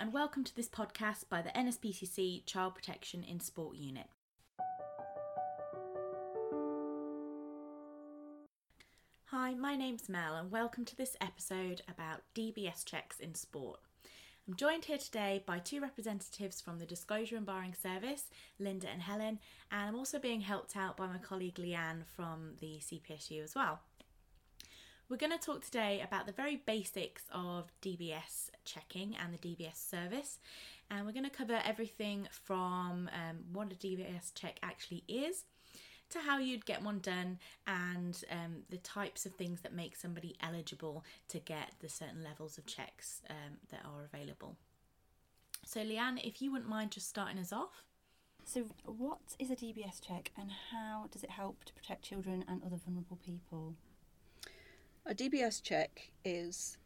and 0.00 0.14
welcome 0.14 0.42
to 0.42 0.56
this 0.56 0.68
podcast 0.68 1.28
by 1.28 1.42
the 1.42 1.50
NSPCC 1.50 2.46
Child 2.46 2.74
Protection 2.74 3.22
in 3.22 3.38
Sport 3.38 3.76
Unit. 3.76 4.06
Hi, 9.26 9.52
my 9.52 9.76
name's 9.76 10.08
Mel, 10.08 10.36
and 10.36 10.50
welcome 10.50 10.86
to 10.86 10.96
this 10.96 11.18
episode 11.20 11.82
about 11.86 12.22
DBS 12.34 12.82
checks 12.82 13.20
in 13.20 13.34
sport. 13.34 13.80
I'm 14.48 14.54
joined 14.56 14.86
here 14.86 14.96
today 14.96 15.42
by 15.44 15.58
two 15.58 15.82
representatives 15.82 16.62
from 16.62 16.78
the 16.78 16.86
Disclosure 16.86 17.36
and 17.36 17.44
Barring 17.44 17.74
Service, 17.74 18.24
Linda 18.58 18.88
and 18.88 19.02
Helen, 19.02 19.38
and 19.70 19.82
I'm 19.82 19.96
also 19.96 20.18
being 20.18 20.40
helped 20.40 20.78
out 20.78 20.96
by 20.96 21.08
my 21.08 21.18
colleague 21.18 21.56
Leanne 21.56 22.06
from 22.16 22.54
the 22.58 22.80
CPSU 22.80 23.44
as 23.44 23.54
well. 23.54 23.80
We're 25.10 25.16
going 25.16 25.36
to 25.36 25.44
talk 25.44 25.64
today 25.64 26.02
about 26.06 26.26
the 26.26 26.32
very 26.32 26.54
basics 26.54 27.24
of 27.34 27.72
DBS 27.82 28.50
checking 28.64 29.16
and 29.20 29.34
the 29.34 29.38
DBS 29.38 29.74
service, 29.74 30.38
and 30.88 31.04
we're 31.04 31.10
going 31.10 31.24
to 31.24 31.30
cover 31.30 31.60
everything 31.64 32.28
from 32.30 33.10
um, 33.12 33.38
what 33.52 33.72
a 33.72 33.74
DBS 33.74 34.32
check 34.36 34.60
actually 34.62 35.02
is 35.08 35.46
to 36.10 36.20
how 36.20 36.38
you'd 36.38 36.64
get 36.64 36.84
one 36.84 37.00
done 37.00 37.40
and 37.66 38.22
um, 38.30 38.58
the 38.70 38.76
types 38.76 39.26
of 39.26 39.32
things 39.32 39.62
that 39.62 39.74
make 39.74 39.96
somebody 39.96 40.36
eligible 40.44 41.04
to 41.26 41.40
get 41.40 41.72
the 41.80 41.88
certain 41.88 42.22
levels 42.22 42.56
of 42.56 42.66
checks 42.66 43.20
um, 43.28 43.56
that 43.70 43.80
are 43.84 44.04
available. 44.04 44.54
So, 45.66 45.80
Leanne, 45.80 46.24
if 46.24 46.40
you 46.40 46.52
wouldn't 46.52 46.70
mind 46.70 46.92
just 46.92 47.08
starting 47.08 47.40
us 47.40 47.52
off. 47.52 47.82
So, 48.44 48.66
what 48.84 49.18
is 49.40 49.50
a 49.50 49.56
DBS 49.56 50.00
check 50.00 50.30
and 50.38 50.52
how 50.70 51.06
does 51.10 51.24
it 51.24 51.30
help 51.30 51.64
to 51.64 51.72
protect 51.72 52.04
children 52.04 52.44
and 52.46 52.62
other 52.64 52.76
vulnerable 52.76 53.18
people? 53.24 53.74
A 55.06 55.14
DBS 55.14 55.62
check 55.62 56.10
is, 56.24 56.76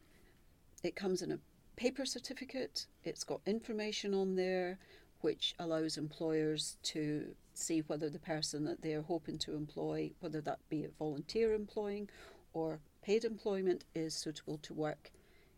it 0.83 0.95
comes 0.95 1.21
in 1.21 1.31
a 1.31 1.39
paper 1.75 2.05
certificate, 2.05 2.87
it's 3.03 3.23
got 3.23 3.41
information 3.45 4.13
on 4.13 4.35
there 4.35 4.79
which 5.21 5.55
allows 5.59 5.97
employers 5.97 6.77
to 6.83 7.35
see 7.53 7.81
whether 7.87 8.09
the 8.09 8.19
person 8.19 8.63
that 8.65 8.81
they're 8.81 9.01
hoping 9.01 9.37
to 9.39 9.55
employ, 9.55 10.11
whether 10.19 10.39
that 10.41 10.59
be 10.69 10.85
a 10.85 10.89
volunteer 10.99 11.53
employing 11.53 12.09
or 12.53 12.79
paid 13.01 13.25
employment, 13.25 13.83
is 13.95 14.13
suitable 14.13 14.57
to 14.59 14.73
work 14.73 15.11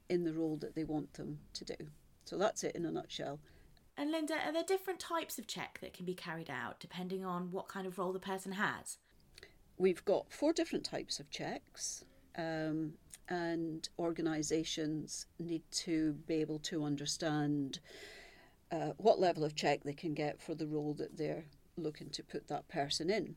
in 0.09 0.23
the 0.23 0.33
role 0.33 0.57
that 0.57 0.73
they 0.73 0.83
want 0.83 1.13
them 1.13 1.39
to 1.53 1.65
do. 1.65 1.75
So 2.25 2.37
that's 2.37 2.63
it 2.63 2.75
in 2.75 2.85
a 2.85 2.91
nutshell. 2.91 3.39
And 3.97 4.11
Linda, 4.11 4.35
are 4.45 4.53
there 4.53 4.63
different 4.63 4.99
types 4.99 5.37
of 5.37 5.47
check 5.47 5.79
that 5.81 5.93
can 5.93 6.05
be 6.05 6.13
carried 6.13 6.49
out 6.49 6.79
depending 6.79 7.25
on 7.25 7.51
what 7.51 7.67
kind 7.67 7.85
of 7.85 7.97
role 7.97 8.13
the 8.13 8.19
person 8.19 8.53
has? 8.53 8.97
We've 9.77 10.03
got 10.05 10.31
four 10.31 10.53
different 10.53 10.85
types 10.85 11.19
of 11.19 11.29
checks 11.29 12.03
um, 12.37 12.93
and 13.29 13.89
organisations 13.99 15.25
need 15.39 15.63
to 15.71 16.13
be 16.27 16.35
able 16.35 16.59
to 16.59 16.83
understand 16.83 17.79
uh, 18.71 18.91
what 18.97 19.19
level 19.19 19.43
of 19.43 19.55
check 19.55 19.83
they 19.83 19.93
can 19.93 20.13
get 20.13 20.41
for 20.41 20.55
the 20.55 20.67
role 20.67 20.93
that 20.93 21.17
they're 21.17 21.45
looking 21.77 22.09
to 22.09 22.23
put 22.23 22.47
that 22.47 22.67
person 22.67 23.09
in. 23.09 23.35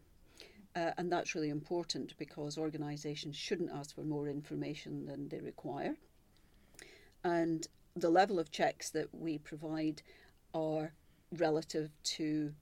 Uh, 0.77 0.93
and 0.99 1.11
that's 1.11 1.35
really 1.35 1.49
important 1.49 2.17
because 2.17 2.57
organisations 2.57 3.37
shouldn't 3.37 3.71
ask 3.73 3.95
for 3.95 4.03
more 4.03 4.29
information 4.29 5.07
than 5.07 5.29
they 5.29 5.41
require. 5.41 5.97
And 7.25 7.67
the 7.97 8.11
level 8.11 8.39
of 8.39 8.53
checks 8.53 8.91
that 8.91 9.09
we 9.13 9.39
provide 9.39 10.03
are 10.55 10.93
relative 11.33 11.91
to 12.03 12.55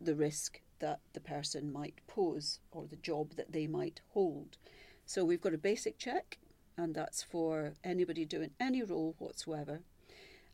the 0.00 0.14
risk 0.14 0.60
that 0.78 1.00
the 1.12 1.20
person 1.20 1.72
might 1.72 2.00
pose 2.06 2.60
or 2.70 2.86
the 2.86 2.96
job 2.96 3.34
that 3.36 3.52
they 3.52 3.66
might 3.66 4.00
hold. 4.10 4.56
So 5.08 5.24
we've 5.24 5.40
got 5.40 5.54
a 5.54 5.58
basic 5.58 5.96
check, 5.96 6.36
and 6.76 6.94
that's 6.94 7.22
for 7.22 7.72
anybody 7.82 8.26
doing 8.26 8.50
any 8.60 8.82
role 8.82 9.14
whatsoever, 9.16 9.80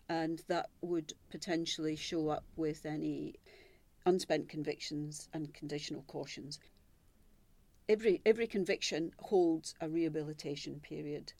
and 0.08 0.44
that 0.46 0.70
would 0.80 1.12
potentially 1.28 1.96
show 1.96 2.28
up 2.28 2.44
with 2.54 2.86
any 2.86 3.34
unspent 4.06 4.48
convictions 4.48 5.28
and 5.32 5.52
conditional 5.52 6.02
cautions. 6.02 6.60
Every 7.88 8.22
every 8.24 8.46
conviction 8.46 9.10
holds 9.18 9.74
a 9.80 9.88
rehabilitation 9.88 10.78
period, 10.78 11.32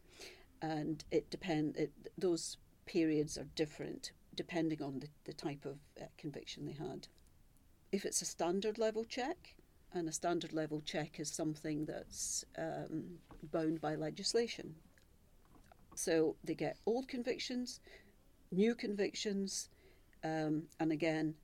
and 0.61 1.05
it 1.13 1.31
depend 1.31 1.77
it, 1.77 1.93
those 2.19 2.57
periods 2.85 3.39
are 3.39 3.47
different 3.55 4.11
depending 4.35 4.83
on 4.83 4.99
the, 4.99 5.09
the 5.25 5.33
type 5.33 5.65
of 5.65 5.79
uh, 6.03 6.07
conviction 6.19 6.67
they 6.67 6.73
had. 6.73 7.07
If 7.93 8.05
it's 8.05 8.23
a 8.23 8.25
standard 8.25 8.77
level 8.77 9.05
check, 9.05 9.55
and 9.95 10.09
a 10.09 10.13
standard 10.13 10.53
level 10.53 10.83
check 10.85 11.21
is 11.21 11.31
something 11.31 11.85
that's 11.87 12.45
um, 12.59 13.05
bound 13.53 13.81
by 13.81 13.95
legislation. 13.95 14.75
So 15.95 16.35
they 16.43 16.55
get 16.55 16.79
old 16.85 17.07
convictions, 17.09 17.81
new 18.51 18.75
convictions, 18.75 19.69
um, 20.25 20.65
and 20.81 20.91
again, 20.91 21.35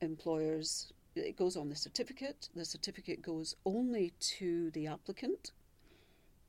employers, 0.00 0.92
it 1.14 1.36
goes 1.36 1.56
on 1.56 1.68
the 1.68 1.76
certificate. 1.76 2.48
The 2.54 2.64
certificate 2.64 3.22
goes 3.22 3.54
only 3.64 4.12
to 4.38 4.70
the 4.72 4.88
applicant. 4.88 5.52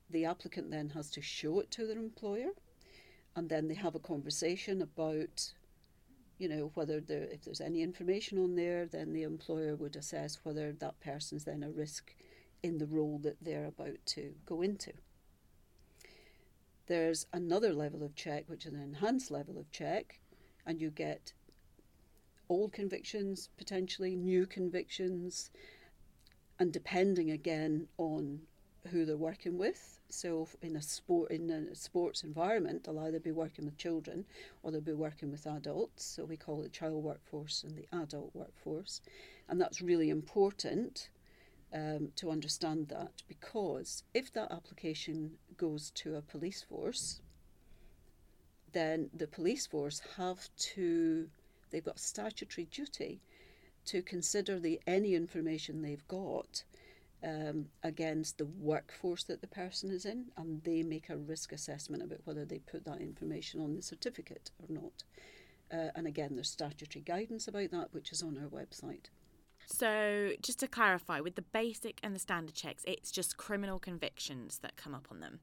The 0.09 0.25
applicant 0.25 0.71
then 0.71 0.89
has 0.89 1.11
to 1.11 1.21
show 1.21 1.59
it 1.59 1.69
to 1.71 1.85
their 1.85 1.97
employer, 1.97 2.49
and 3.35 3.47
then 3.47 3.67
they 3.67 3.75
have 3.75 3.95
a 3.95 3.99
conversation 3.99 4.81
about 4.81 5.53
you 6.41 6.49
know, 6.49 6.71
whether 6.73 6.99
there, 6.99 7.27
if 7.31 7.43
there's 7.43 7.61
any 7.61 7.83
information 7.83 8.39
on 8.39 8.55
there, 8.55 8.87
then 8.87 9.13
the 9.13 9.21
employer 9.21 9.75
would 9.75 9.95
assess 9.95 10.39
whether 10.41 10.71
that 10.71 10.99
person's 10.99 11.43
then 11.43 11.61
a 11.61 11.69
risk 11.69 12.15
in 12.63 12.79
the 12.79 12.87
role 12.87 13.19
that 13.19 13.37
they're 13.43 13.67
about 13.67 14.03
to 14.07 14.33
go 14.47 14.63
into. 14.63 14.91
There's 16.87 17.27
another 17.31 17.73
level 17.73 18.01
of 18.01 18.15
check, 18.15 18.45
which 18.47 18.65
is 18.65 18.73
an 18.73 18.81
enhanced 18.81 19.29
level 19.29 19.59
of 19.59 19.71
check, 19.71 20.19
and 20.65 20.81
you 20.81 20.89
get 20.89 21.33
old 22.49 22.73
convictions, 22.73 23.49
potentially 23.55 24.15
new 24.15 24.47
convictions, 24.47 25.51
and 26.57 26.73
depending 26.73 27.29
again 27.29 27.87
on 27.99 28.41
who 28.89 29.05
they're 29.05 29.17
working 29.17 29.57
with. 29.57 29.99
So 30.09 30.47
in 30.61 30.75
a 30.75 30.81
sport 30.81 31.31
in 31.31 31.49
a 31.49 31.75
sports 31.75 32.23
environment, 32.23 32.83
they'll 32.83 32.99
either 32.99 33.19
be 33.19 33.31
working 33.31 33.65
with 33.65 33.77
children 33.77 34.25
or 34.63 34.71
they'll 34.71 34.81
be 34.81 34.93
working 34.93 35.31
with 35.31 35.45
adults. 35.47 36.03
So 36.03 36.25
we 36.25 36.37
call 36.37 36.63
it 36.63 36.73
child 36.73 37.03
workforce 37.03 37.63
and 37.63 37.75
the 37.75 37.87
adult 37.95 38.31
workforce, 38.33 39.01
and 39.47 39.59
that's 39.61 39.81
really 39.81 40.09
important 40.09 41.09
um, 41.73 42.09
to 42.15 42.29
understand 42.29 42.89
that 42.89 43.23
because 43.27 44.03
if 44.13 44.33
that 44.33 44.51
application 44.51 45.31
goes 45.57 45.91
to 45.91 46.15
a 46.15 46.21
police 46.21 46.61
force, 46.61 47.21
then 48.73 49.09
the 49.13 49.27
police 49.27 49.67
force 49.67 50.01
have 50.17 50.49
to 50.57 51.27
they've 51.69 51.85
got 51.85 51.99
statutory 51.99 52.65
duty 52.65 53.21
to 53.85 54.01
consider 54.01 54.59
the 54.59 54.79
any 54.85 55.15
information 55.15 55.81
they've 55.81 56.07
got 56.07 56.63
um, 57.23 57.67
against 57.83 58.37
the 58.37 58.45
workforce 58.45 59.23
that 59.25 59.41
the 59.41 59.47
person 59.47 59.91
is 59.91 60.05
in, 60.05 60.25
and 60.37 60.63
they 60.63 60.83
make 60.83 61.09
a 61.09 61.17
risk 61.17 61.51
assessment 61.51 62.03
about 62.03 62.19
whether 62.23 62.45
they 62.45 62.59
put 62.59 62.85
that 62.85 63.01
information 63.01 63.61
on 63.61 63.75
the 63.75 63.81
certificate 63.81 64.51
or 64.59 64.73
not. 64.73 65.03
Uh, 65.71 65.91
and 65.95 66.07
again, 66.07 66.31
there's 66.35 66.49
statutory 66.49 67.03
guidance 67.03 67.47
about 67.47 67.71
that, 67.71 67.93
which 67.93 68.11
is 68.11 68.21
on 68.21 68.37
our 68.37 68.49
website. 68.49 69.05
So, 69.67 70.31
just 70.41 70.59
to 70.59 70.67
clarify, 70.67 71.21
with 71.21 71.35
the 71.35 71.41
basic 71.41 71.99
and 72.03 72.13
the 72.13 72.19
standard 72.19 72.55
checks, 72.55 72.83
it's 72.85 73.11
just 73.11 73.37
criminal 73.37 73.79
convictions 73.79 74.59
that 74.59 74.75
come 74.75 74.93
up 74.93 75.07
on 75.09 75.21
them. 75.21 75.39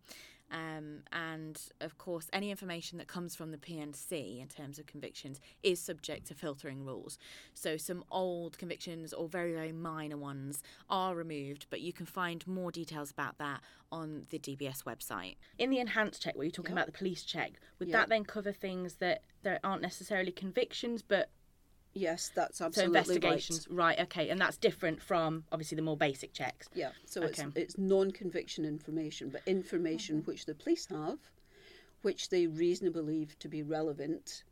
Um, 0.50 1.00
and 1.12 1.60
of 1.80 1.98
course, 1.98 2.28
any 2.32 2.50
information 2.50 2.98
that 2.98 3.06
comes 3.06 3.34
from 3.34 3.50
the 3.50 3.58
PNC 3.58 4.40
in 4.40 4.48
terms 4.48 4.78
of 4.78 4.86
convictions 4.86 5.40
is 5.62 5.80
subject 5.80 6.26
to 6.28 6.34
filtering 6.34 6.84
rules. 6.84 7.18
So, 7.54 7.76
some 7.76 8.04
old 8.10 8.56
convictions 8.58 9.12
or 9.12 9.28
very, 9.28 9.52
very 9.52 9.72
minor 9.72 10.16
ones 10.16 10.62
are 10.88 11.14
removed, 11.14 11.66
but 11.70 11.80
you 11.80 11.92
can 11.92 12.06
find 12.06 12.46
more 12.46 12.70
details 12.70 13.10
about 13.10 13.38
that 13.38 13.60
on 13.90 14.26
the 14.30 14.38
DBS 14.38 14.84
website. 14.84 15.36
In 15.58 15.70
the 15.70 15.78
enhanced 15.78 16.22
check, 16.22 16.36
where 16.36 16.44
you're 16.44 16.52
talking 16.52 16.74
yep. 16.74 16.84
about 16.84 16.92
the 16.92 16.98
police 16.98 17.24
check, 17.24 17.52
would 17.78 17.88
yep. 17.88 17.98
that 17.98 18.08
then 18.08 18.24
cover 18.24 18.52
things 18.52 18.96
that 18.96 19.22
there 19.42 19.60
aren't 19.62 19.82
necessarily 19.82 20.32
convictions 20.32 21.02
but 21.02 21.30
Yes, 21.98 22.30
that's 22.34 22.60
absolutely 22.60 22.94
so 22.94 22.98
investigations, 22.98 23.66
right. 23.68 23.98
right. 23.98 24.00
Okay, 24.06 24.28
and 24.28 24.40
that's 24.40 24.56
different 24.56 25.02
from 25.02 25.44
obviously 25.50 25.76
the 25.76 25.82
more 25.82 25.96
basic 25.96 26.32
checks. 26.32 26.68
Yeah, 26.74 26.90
so 27.04 27.22
okay. 27.22 27.44
it's 27.44 27.56
it's 27.56 27.78
non-conviction 27.78 28.64
information, 28.64 29.30
but 29.30 29.42
information 29.46 30.18
mm-hmm. 30.18 30.30
which 30.30 30.46
the 30.46 30.54
police 30.54 30.86
have, 30.86 31.18
which 32.02 32.28
they 32.28 32.46
reasonably 32.46 33.02
believe 33.02 33.38
to 33.40 33.48
be 33.48 33.62
relevant, 33.62 34.44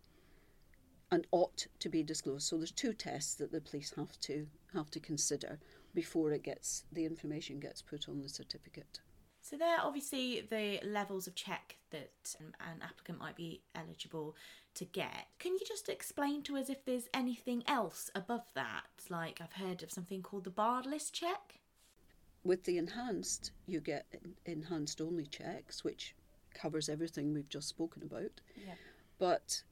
and 1.12 1.26
ought 1.30 1.66
to 1.78 1.88
be 1.88 2.02
disclosed. 2.02 2.48
So 2.48 2.56
there's 2.56 2.72
two 2.72 2.92
tests 2.92 3.34
that 3.36 3.52
the 3.52 3.60
police 3.60 3.92
have 3.96 4.18
to 4.20 4.46
have 4.74 4.90
to 4.90 5.00
consider 5.00 5.58
before 5.94 6.32
it 6.32 6.42
gets 6.42 6.84
the 6.92 7.04
information 7.04 7.60
gets 7.60 7.80
put 7.80 8.08
on 8.08 8.20
the 8.20 8.28
certificate. 8.28 9.00
So 9.40 9.56
there 9.56 9.78
are 9.78 9.86
obviously 9.86 10.40
the 10.50 10.80
levels 10.84 11.28
of 11.28 11.36
check 11.36 11.76
that 11.90 12.10
an 12.40 12.82
applicant 12.82 13.20
might 13.20 13.36
be 13.36 13.62
eligible 13.76 14.34
to 14.76 14.84
get. 14.84 15.26
Can 15.38 15.52
you 15.52 15.60
just 15.66 15.88
explain 15.88 16.42
to 16.42 16.56
us 16.56 16.70
if 16.70 16.84
there's 16.84 17.08
anything 17.12 17.62
else 17.66 18.10
above 18.14 18.44
that? 18.54 18.84
Like 19.10 19.40
I've 19.40 19.52
heard 19.52 19.82
of 19.82 19.90
something 19.90 20.22
called 20.22 20.44
the 20.44 20.50
barred 20.50 20.86
list 20.86 21.14
check. 21.14 21.60
With 22.44 22.64
the 22.64 22.78
enhanced, 22.78 23.50
you 23.66 23.80
get 23.80 24.06
enhanced 24.44 25.00
only 25.00 25.26
checks, 25.26 25.82
which 25.82 26.14
covers 26.54 26.88
everything 26.88 27.32
we've 27.32 27.48
just 27.48 27.68
spoken 27.68 28.02
about. 28.02 28.40
Yeah. 28.56 28.74
But 29.18 29.62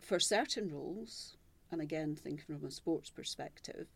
for 0.00 0.20
certain 0.20 0.70
roles, 0.70 1.36
and 1.70 1.80
again, 1.80 2.16
thinking 2.16 2.56
from 2.58 2.66
a 2.66 2.70
sports 2.70 3.10
perspective, 3.10 3.86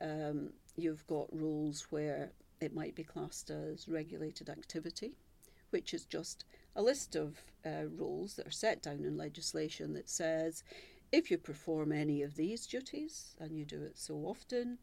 um, 0.00 0.50
you've 0.76 1.06
got 1.06 1.28
roles 1.30 1.86
where 1.90 2.32
it 2.60 2.74
might 2.74 2.94
be 2.94 3.04
classed 3.04 3.50
as 3.50 3.88
regulated 3.88 4.48
activity, 4.48 5.12
which 5.70 5.94
is 5.94 6.04
just 6.04 6.44
a 6.74 6.82
list 6.82 7.16
of 7.16 7.38
uh, 7.64 7.86
roles 7.96 8.34
that 8.34 8.46
are 8.46 8.50
set 8.50 8.82
down 8.82 9.04
in 9.04 9.16
legislation 9.16 9.92
that 9.94 10.08
says 10.08 10.64
if 11.12 11.30
you 11.30 11.38
perform 11.38 11.92
any 11.92 12.22
of 12.22 12.34
these 12.34 12.66
duties 12.66 13.36
and 13.38 13.56
you 13.56 13.64
do 13.64 13.82
it 13.82 13.98
so 13.98 14.14
often, 14.14 14.78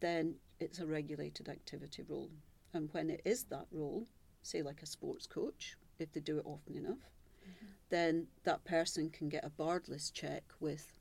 then 0.00 0.34
it's 0.60 0.78
a 0.78 0.86
regulated 0.86 1.48
activity 1.48 2.02
role. 2.06 2.30
And 2.74 2.88
when 2.92 3.08
it 3.08 3.22
is 3.24 3.44
that 3.44 3.66
role, 3.70 4.06
say 4.42 4.62
like 4.62 4.82
a 4.82 4.86
sports 4.86 5.26
coach, 5.26 5.76
if 5.98 6.12
they 6.12 6.20
do 6.20 6.38
it 6.38 6.46
often 6.46 6.76
enough, 6.76 6.98
mm-hmm. 7.42 7.66
then 7.88 8.26
that 8.44 8.64
person 8.64 9.08
can 9.08 9.28
get 9.28 9.44
a 9.44 9.50
barred 9.50 9.88
list 9.88 10.14
check 10.14 10.44
with 10.60 10.92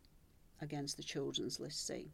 against 0.62 0.96
the 0.96 1.04
children's 1.04 1.60
list, 1.60 1.86
say. 1.86 2.08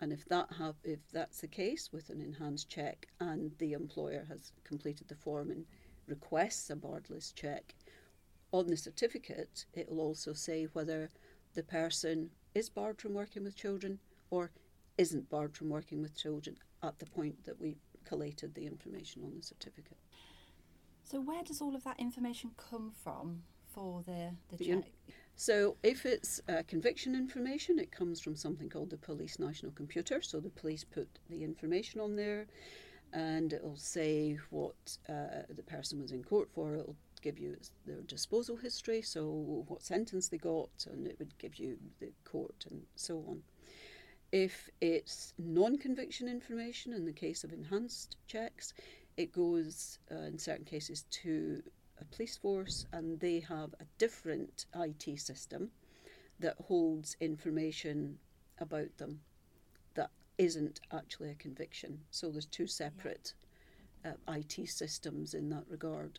And 0.00 0.12
if 0.12 0.26
that 0.26 0.52
have 0.58 0.76
if 0.84 1.00
that's 1.10 1.40
the 1.40 1.48
case 1.48 1.88
with 1.90 2.10
an 2.10 2.20
enhanced 2.20 2.68
check 2.68 3.08
and 3.18 3.52
the 3.58 3.72
employer 3.72 4.26
has 4.28 4.52
completed 4.62 5.08
the 5.08 5.14
form 5.14 5.50
and 5.50 5.64
requests 6.06 6.70
a 6.70 6.76
barred 6.76 7.10
list 7.10 7.36
check, 7.36 7.74
on 8.52 8.66
the 8.68 8.76
certificate 8.76 9.66
it 9.74 9.90
will 9.90 10.00
also 10.00 10.32
say 10.32 10.68
whether 10.72 11.10
the 11.54 11.62
person 11.62 12.30
is 12.54 12.68
barred 12.68 13.00
from 13.00 13.14
working 13.14 13.44
with 13.44 13.56
children 13.56 13.98
or 14.30 14.50
isn't 14.98 15.28
barred 15.28 15.56
from 15.56 15.68
working 15.68 16.00
with 16.00 16.16
children 16.16 16.56
at 16.82 16.98
the 16.98 17.06
point 17.06 17.44
that 17.44 17.60
we 17.60 17.76
collated 18.04 18.54
the 18.54 18.66
information 18.66 19.22
on 19.24 19.34
the 19.36 19.42
certificate. 19.42 19.98
So 21.04 21.20
where 21.20 21.42
does 21.42 21.60
all 21.60 21.74
of 21.74 21.84
that 21.84 22.00
information 22.00 22.50
come 22.56 22.92
from 23.02 23.42
for 23.68 24.02
the, 24.06 24.30
the 24.48 24.64
check? 24.64 24.92
So 25.36 25.76
if 25.82 26.06
it's 26.06 26.40
uh, 26.48 26.62
conviction 26.66 27.14
information, 27.14 27.78
it 27.78 27.92
comes 27.92 28.20
from 28.20 28.36
something 28.36 28.70
called 28.70 28.90
the 28.90 28.96
Police 28.96 29.38
National 29.38 29.70
Computer. 29.72 30.22
So 30.22 30.40
the 30.40 30.48
police 30.48 30.82
put 30.82 31.08
the 31.28 31.44
information 31.44 32.00
on 32.00 32.16
there 32.16 32.46
and 33.12 33.52
it'll 33.52 33.76
say 33.76 34.38
what 34.50 34.98
uh, 35.08 35.42
the 35.48 35.62
person 35.62 36.00
was 36.00 36.12
in 36.12 36.22
court 36.22 36.48
for. 36.54 36.74
It'll 36.74 36.96
give 37.22 37.38
you 37.38 37.56
their 37.86 38.02
disposal 38.02 38.56
history, 38.56 39.02
so 39.02 39.24
what 39.68 39.82
sentence 39.82 40.28
they 40.28 40.38
got, 40.38 40.86
and 40.90 41.06
it 41.06 41.18
would 41.18 41.36
give 41.38 41.56
you 41.56 41.76
the 42.00 42.12
court 42.24 42.66
and 42.70 42.82
so 42.94 43.24
on. 43.28 43.42
If 44.32 44.68
it's 44.80 45.32
non 45.38 45.78
conviction 45.78 46.28
information, 46.28 46.92
in 46.92 47.04
the 47.04 47.12
case 47.12 47.44
of 47.44 47.52
enhanced 47.52 48.16
checks, 48.26 48.74
it 49.16 49.32
goes 49.32 49.98
uh, 50.10 50.16
in 50.16 50.38
certain 50.38 50.64
cases 50.64 51.04
to 51.10 51.62
a 52.00 52.04
police 52.04 52.36
force 52.36 52.86
and 52.92 53.18
they 53.20 53.40
have 53.40 53.74
a 53.80 53.86
different 53.98 54.66
IT 54.74 55.18
system 55.18 55.70
that 56.38 56.56
holds 56.66 57.16
information 57.20 58.18
about 58.58 58.96
them 58.98 59.20
isn't 60.38 60.80
actually 60.92 61.30
a 61.30 61.34
conviction. 61.34 62.00
So 62.10 62.30
there's 62.30 62.46
two 62.46 62.66
separate 62.66 63.34
yeah. 64.04 64.12
uh, 64.28 64.32
IT 64.34 64.68
systems 64.68 65.34
in 65.34 65.48
that 65.50 65.64
regard. 65.68 66.18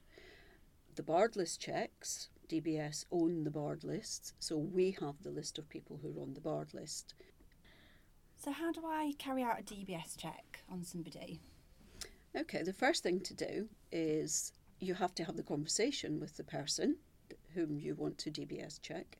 The 0.96 1.04
barred 1.04 1.36
list 1.36 1.62
checks, 1.62 2.30
DBS 2.50 3.06
own 3.12 3.44
the 3.44 3.52
barred 3.52 3.84
lists, 3.84 4.34
so 4.40 4.58
we 4.58 4.98
have 5.00 5.22
the 5.22 5.30
list 5.30 5.60
of 5.60 5.70
people 5.70 6.00
who 6.02 6.18
are 6.18 6.24
on 6.24 6.34
the 6.34 6.42
barred 6.42 6.74
list. 6.74 7.14
So, 8.38 8.52
how 8.52 8.72
do 8.72 8.82
I 8.86 9.14
carry 9.18 9.44
out 9.44 9.60
a 9.60 9.64
DBS 9.64 10.18
check 10.18 10.64
on 10.72 10.84
somebody? 10.84 11.40
Okay, 12.36 12.64
the 12.64 12.74
first 12.74 13.04
thing 13.04 13.20
to 13.22 13.34
do 13.34 13.68
is 13.92 14.54
you 14.80 14.94
have 14.94 15.16
to 15.16 15.24
have 15.24 15.36
the 15.36 15.44
conversation 15.44 16.20
with 16.20 16.38
the 16.38 16.44
person 16.44 16.98
whom 17.54 17.80
you 17.80 17.96
want 17.96 18.18
to 18.20 18.32
DBS 18.32 18.82
check. 18.82 19.18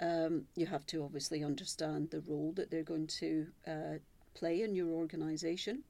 Um, 0.00 0.46
you 0.56 0.66
have 0.66 0.86
to 0.86 1.04
obviously 1.04 1.44
understand 1.44 2.10
the 2.10 2.22
role 2.22 2.52
that 2.56 2.70
they're 2.70 2.82
going 2.82 3.06
to 3.06 3.46
uh, 3.66 3.98
play 4.34 4.62
in 4.62 4.74
your 4.74 4.88
organisation. 4.88 5.82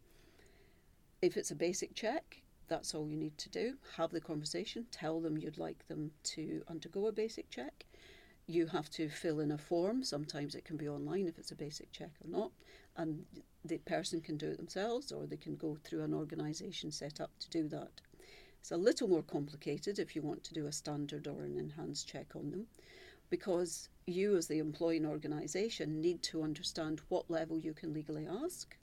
If 1.22 1.36
it's 1.36 1.52
a 1.52 1.56
basic 1.56 1.94
check, 1.94 2.42
that's 2.66 2.94
all 2.94 3.08
you 3.08 3.16
need 3.16 3.38
to 3.38 3.48
do. 3.50 3.74
Have 3.96 4.10
the 4.10 4.20
conversation, 4.20 4.86
tell 4.90 5.20
them 5.20 5.38
you'd 5.38 5.58
like 5.58 5.86
them 5.86 6.10
to 6.24 6.62
undergo 6.68 7.06
a 7.06 7.12
basic 7.12 7.50
check. 7.50 7.84
You 8.46 8.66
have 8.66 8.90
to 8.90 9.08
fill 9.08 9.38
in 9.38 9.52
a 9.52 9.58
form. 9.58 10.02
Sometimes 10.02 10.56
it 10.56 10.64
can 10.64 10.76
be 10.76 10.88
online 10.88 11.28
if 11.28 11.38
it's 11.38 11.52
a 11.52 11.56
basic 11.56 11.92
check 11.92 12.10
or 12.24 12.30
not. 12.30 12.50
And 12.96 13.24
the 13.64 13.78
person 13.78 14.20
can 14.20 14.36
do 14.36 14.48
it 14.48 14.56
themselves 14.56 15.12
or 15.12 15.26
they 15.26 15.36
can 15.36 15.54
go 15.54 15.76
through 15.84 16.02
an 16.02 16.14
organisation 16.14 16.90
set 16.90 17.20
up 17.20 17.30
to 17.40 17.50
do 17.50 17.68
that. 17.68 18.00
It's 18.60 18.72
a 18.72 18.76
little 18.76 19.08
more 19.08 19.22
complicated 19.22 19.98
if 19.98 20.16
you 20.16 20.22
want 20.22 20.42
to 20.44 20.54
do 20.54 20.66
a 20.66 20.72
standard 20.72 21.28
or 21.28 21.44
an 21.44 21.58
enhanced 21.58 22.08
check 22.08 22.34
on 22.34 22.50
them 22.50 22.66
because 23.30 23.88
you, 24.10 24.36
as 24.36 24.46
the 24.46 24.58
employing 24.58 25.06
organisation, 25.06 26.00
need 26.00 26.22
to 26.24 26.42
understand 26.42 27.00
what 27.08 27.30
level 27.30 27.58
you 27.58 27.72
can 27.72 27.92
legally 27.92 28.26
ask. 28.26 28.76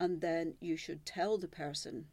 And 0.00 0.20
then 0.20 0.54
you 0.60 0.76
should 0.76 1.06
tell 1.06 1.38
the 1.38 1.48
person, 1.48 2.06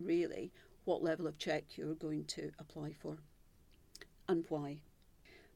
really, 0.00 0.52
what 0.84 1.02
level 1.02 1.26
of 1.26 1.38
check 1.38 1.76
you're 1.76 1.94
going 1.94 2.24
to 2.24 2.50
apply 2.58 2.92
for 2.92 3.18
and 4.28 4.44
why. 4.48 4.78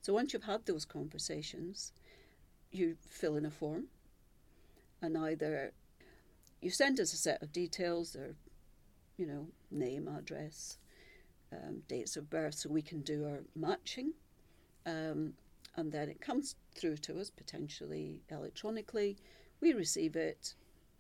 So 0.01 0.15
once 0.15 0.33
you've 0.33 0.45
had 0.45 0.67
those 0.67 0.85
conversations, 0.85 1.93
you 2.71 2.97
fill 3.09 3.37
in 3.37 3.45
a 3.45 3.51
form 3.51 3.87
and 5.03 5.17
either 5.17 5.73
you 6.61 6.71
send 6.71 7.01
us 7.01 7.13
a 7.13 7.17
set 7.17 7.43
of 7.43 7.53
details, 7.53 8.15
or 8.15 8.35
you 9.17 9.27
know, 9.27 9.47
name, 9.71 10.09
address, 10.09 10.79
um, 11.53 11.83
dates 11.89 12.17
of 12.17 12.31
birth, 12.31 12.55
so 12.55 12.69
we 12.69 12.83
can 12.83 13.01
do 13.01 13.25
our 13.25 13.41
matching. 13.57 14.13
Um, 14.87 15.35
and 15.77 15.93
then 15.93 16.09
it 16.09 16.21
comes 16.21 16.57
through 16.75 16.97
to 16.99 17.21
us 17.21 17.31
potentially 17.31 18.23
electronically. 18.31 19.19
We 19.61 19.73
receive 19.73 20.17
it, 20.17 20.55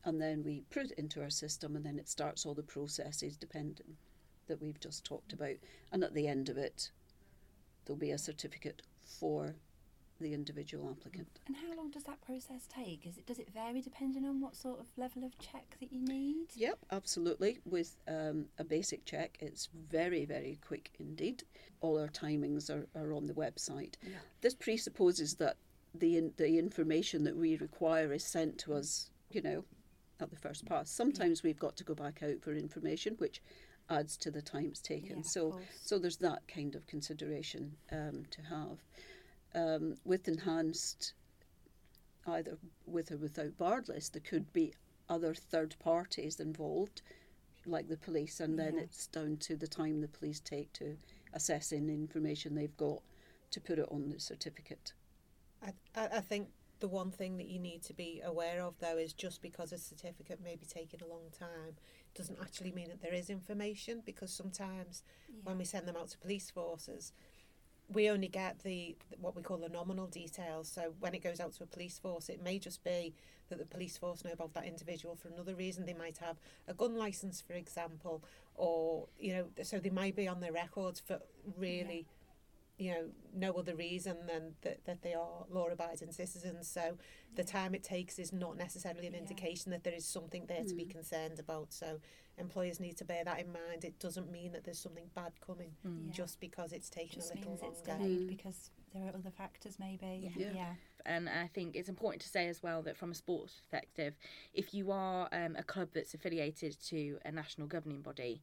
and 0.04 0.20
then 0.20 0.42
we 0.44 0.64
put 0.70 0.86
it 0.86 0.98
into 0.98 1.22
our 1.22 1.30
system, 1.30 1.76
and 1.76 1.84
then 1.84 1.98
it 1.98 2.08
starts 2.08 2.46
all 2.46 2.54
the 2.54 2.62
processes 2.62 3.36
depending 3.36 3.96
that 4.46 4.60
we've 4.60 4.80
just 4.80 5.04
talked 5.04 5.32
about. 5.32 5.56
And 5.92 6.02
at 6.02 6.14
the 6.14 6.26
end 6.26 6.48
of 6.48 6.56
it, 6.56 6.90
there'll 7.84 7.98
be 7.98 8.10
a 8.10 8.18
certificate 8.18 8.82
for 9.00 9.56
the 10.20 10.34
individual 10.34 10.88
applicant. 10.90 11.40
And 11.46 11.56
how 11.56 11.74
long 11.76 11.90
does 11.90 12.04
that 12.04 12.20
process 12.20 12.68
take? 12.68 13.06
Is 13.06 13.18
it 13.18 13.26
does 13.26 13.38
it 13.38 13.48
vary 13.52 13.80
depending 13.80 14.24
on 14.24 14.40
what 14.40 14.54
sort 14.54 14.80
of 14.80 14.86
level 14.96 15.24
of 15.24 15.38
check 15.38 15.76
that 15.80 15.92
you 15.92 16.02
need? 16.02 16.46
Yep, 16.54 16.78
absolutely. 16.90 17.58
With 17.64 17.96
um, 18.08 18.46
a 18.58 18.64
basic 18.64 19.04
check, 19.04 19.36
it's 19.40 19.68
very 19.90 20.24
very 20.24 20.58
quick 20.66 20.90
indeed. 20.98 21.44
All 21.80 21.98
our 21.98 22.08
timings 22.08 22.70
are, 22.70 22.86
are 22.94 23.12
on 23.14 23.26
the 23.26 23.34
website. 23.34 23.94
Yeah. 24.02 24.18
This 24.40 24.54
presupposes 24.54 25.34
that 25.36 25.56
the 25.94 26.30
the 26.36 26.58
information 26.58 27.24
that 27.24 27.36
we 27.36 27.56
require 27.56 28.12
is 28.12 28.24
sent 28.24 28.58
to 28.58 28.74
us, 28.74 29.10
you 29.30 29.42
know, 29.42 29.64
at 30.20 30.30
the 30.30 30.36
first 30.36 30.66
pass. 30.66 30.90
Sometimes 30.90 31.42
we've 31.42 31.58
got 31.58 31.76
to 31.76 31.84
go 31.84 31.94
back 31.94 32.22
out 32.22 32.40
for 32.42 32.52
information, 32.52 33.14
which 33.18 33.42
adds 33.88 34.16
to 34.18 34.30
the 34.30 34.42
times 34.42 34.80
taken. 34.80 35.16
Yeah, 35.18 35.22
so 35.24 35.60
so 35.82 35.98
there's 35.98 36.18
that 36.18 36.46
kind 36.46 36.74
of 36.74 36.86
consideration 36.86 37.76
um, 37.90 38.24
to 38.30 38.42
have 38.42 38.78
um, 39.54 39.94
with 40.04 40.28
enhanced, 40.28 41.14
either 42.26 42.58
with 42.86 43.10
or 43.10 43.16
without 43.16 43.56
barred 43.58 43.88
list, 43.88 44.12
there 44.12 44.22
could 44.22 44.52
be 44.52 44.74
other 45.08 45.34
third 45.34 45.74
parties 45.78 46.40
involved, 46.40 47.02
like 47.66 47.88
the 47.88 47.96
police, 47.96 48.40
and 48.40 48.58
then 48.58 48.74
yeah. 48.76 48.82
it's 48.82 49.06
down 49.08 49.36
to 49.38 49.56
the 49.56 49.66
time 49.66 50.00
the 50.00 50.08
police 50.08 50.40
take 50.40 50.72
to 50.74 50.96
assessing 51.34 51.86
the 51.86 51.94
information 51.94 52.54
they've 52.54 52.76
got 52.76 53.00
to 53.50 53.60
put 53.60 53.78
it 53.78 53.88
on 53.90 54.08
the 54.08 54.20
certificate. 54.20 54.92
I, 55.62 55.72
I 55.96 56.20
think 56.20 56.48
the 56.80 56.88
one 56.88 57.10
thing 57.10 57.36
that 57.36 57.48
you 57.48 57.58
need 57.58 57.82
to 57.82 57.92
be 57.92 58.22
aware 58.24 58.62
of 58.62 58.74
though 58.80 58.96
is 58.96 59.12
just 59.12 59.42
because 59.42 59.72
a 59.72 59.78
certificate 59.78 60.42
may 60.42 60.56
be 60.56 60.64
taking 60.64 61.00
a 61.02 61.06
long 61.06 61.24
time 61.38 61.76
doesn't 62.14 62.38
actually 62.40 62.72
mean 62.72 62.88
that 62.88 63.02
there 63.02 63.14
is 63.14 63.30
information 63.30 64.02
because 64.04 64.32
sometimes 64.32 65.02
yeah. 65.28 65.40
when 65.44 65.58
we 65.58 65.64
send 65.64 65.86
them 65.86 65.96
out 65.96 66.08
to 66.08 66.18
police 66.18 66.50
forces 66.50 67.12
we 67.92 68.08
only 68.08 68.28
get 68.28 68.60
the 68.60 68.96
what 69.20 69.34
we 69.36 69.42
call 69.42 69.58
the 69.58 69.68
nominal 69.68 70.06
details. 70.06 70.68
So 70.68 70.94
when 71.00 71.14
it 71.14 71.22
goes 71.22 71.40
out 71.40 71.52
to 71.54 71.64
a 71.64 71.66
police 71.66 71.98
force, 71.98 72.28
it 72.28 72.42
may 72.42 72.58
just 72.58 72.82
be 72.84 73.14
that 73.48 73.58
the 73.58 73.64
police 73.64 73.96
force 73.96 74.24
know 74.24 74.32
about 74.32 74.54
that 74.54 74.64
individual 74.64 75.16
for 75.16 75.28
another 75.28 75.54
reason. 75.54 75.86
They 75.86 75.94
might 75.94 76.18
have 76.18 76.36
a 76.68 76.74
gun 76.74 76.96
license, 76.96 77.40
for 77.40 77.54
example, 77.54 78.22
or 78.54 79.08
you 79.18 79.34
know, 79.34 79.44
so 79.62 79.78
they 79.78 79.90
might 79.90 80.14
be 80.14 80.28
on 80.28 80.40
their 80.40 80.52
records 80.52 81.00
for 81.00 81.20
really. 81.56 82.06
Yeah 82.06 82.16
you 82.80 82.92
know, 82.92 83.04
no 83.34 83.52
other 83.52 83.76
reason 83.76 84.16
than 84.26 84.54
that, 84.62 84.84
that 84.86 85.02
they 85.02 85.12
are 85.12 85.44
law 85.50 85.68
abiding 85.68 86.12
citizens. 86.12 86.66
So 86.66 86.96
the 87.36 87.44
time 87.44 87.74
it 87.74 87.84
takes 87.84 88.18
is 88.18 88.32
not 88.32 88.56
necessarily 88.56 89.06
an 89.06 89.12
yeah. 89.12 89.20
indication 89.20 89.70
that 89.72 89.84
there 89.84 89.92
is 89.92 90.06
something 90.06 90.46
there 90.46 90.62
mm. 90.62 90.68
to 90.68 90.74
be 90.74 90.84
mm. 90.84 90.90
concerned 90.90 91.38
about. 91.38 91.74
So 91.74 91.98
employers 92.38 92.80
need 92.80 92.96
to 92.96 93.04
bear 93.04 93.22
that 93.24 93.38
in 93.38 93.52
mind. 93.52 93.84
It 93.84 93.98
doesn't 93.98 94.30
mean 94.32 94.52
that 94.52 94.64
there's 94.64 94.80
something 94.80 95.10
bad 95.14 95.32
coming 95.46 95.72
mm. 95.86 96.06
yeah. 96.06 96.12
just 96.12 96.40
because 96.40 96.72
it's 96.72 96.88
taken 96.88 97.20
just 97.20 97.32
a 97.32 97.34
little 97.34 97.50
means 97.50 97.62
longer. 97.62 97.76
It's 97.78 97.86
delayed 97.86 98.20
mm. 98.20 98.28
because 98.28 98.70
there 98.94 99.04
are 99.04 99.08
other 99.08 99.30
factors 99.30 99.76
maybe. 99.78 100.32
Yeah. 100.36 100.46
yeah. 100.54 100.72
And 101.06 101.28
I 101.28 101.48
think 101.48 101.76
it's 101.76 101.88
important 101.88 102.22
to 102.22 102.28
say 102.28 102.48
as 102.48 102.62
well 102.62 102.82
that 102.82 102.96
from 102.96 103.10
a 103.10 103.14
sports 103.14 103.54
perspective, 103.54 104.14
if 104.54 104.74
you 104.74 104.90
are 104.90 105.28
um, 105.32 105.54
a 105.56 105.62
club 105.62 105.88
that's 105.94 106.14
affiliated 106.14 106.76
to 106.88 107.18
a 107.24 107.32
national 107.32 107.66
governing 107.68 108.00
body, 108.00 108.40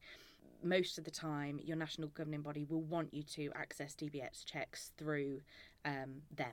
most 0.62 0.98
of 0.98 1.04
the 1.04 1.10
time 1.10 1.60
your 1.62 1.76
national 1.76 2.08
governing 2.08 2.42
body 2.42 2.64
will 2.68 2.82
want 2.82 3.12
you 3.12 3.22
to 3.22 3.50
access 3.54 3.94
DBS 3.94 4.44
checks 4.44 4.92
through 4.96 5.40
um, 5.84 6.22
them. 6.34 6.52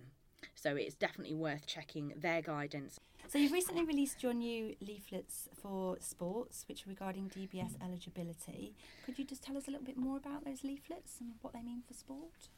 So 0.53 0.75
it's 0.75 0.95
definitely 0.95 1.35
worth 1.35 1.65
checking 1.65 2.13
their 2.15 2.41
guidance. 2.41 2.99
So 3.27 3.39
you've 3.39 3.51
recently 3.51 3.83
released 3.83 4.21
your 4.21 4.33
new 4.33 4.75
leaflets 4.81 5.49
for 5.59 5.97
sports, 5.99 6.65
which 6.67 6.85
are 6.85 6.89
regarding 6.89 7.29
DBS 7.29 7.73
eligibility. 7.83 8.75
Could 9.05 9.17
you 9.17 9.25
just 9.25 9.43
tell 9.43 9.57
us 9.57 9.67
a 9.67 9.71
little 9.71 9.85
bit 9.85 9.97
more 9.97 10.17
about 10.17 10.45
those 10.45 10.63
leaflets 10.63 11.19
and 11.19 11.31
what 11.41 11.53
they 11.53 11.61
mean 11.61 11.81
for 11.87 11.93
sport? 11.93 12.49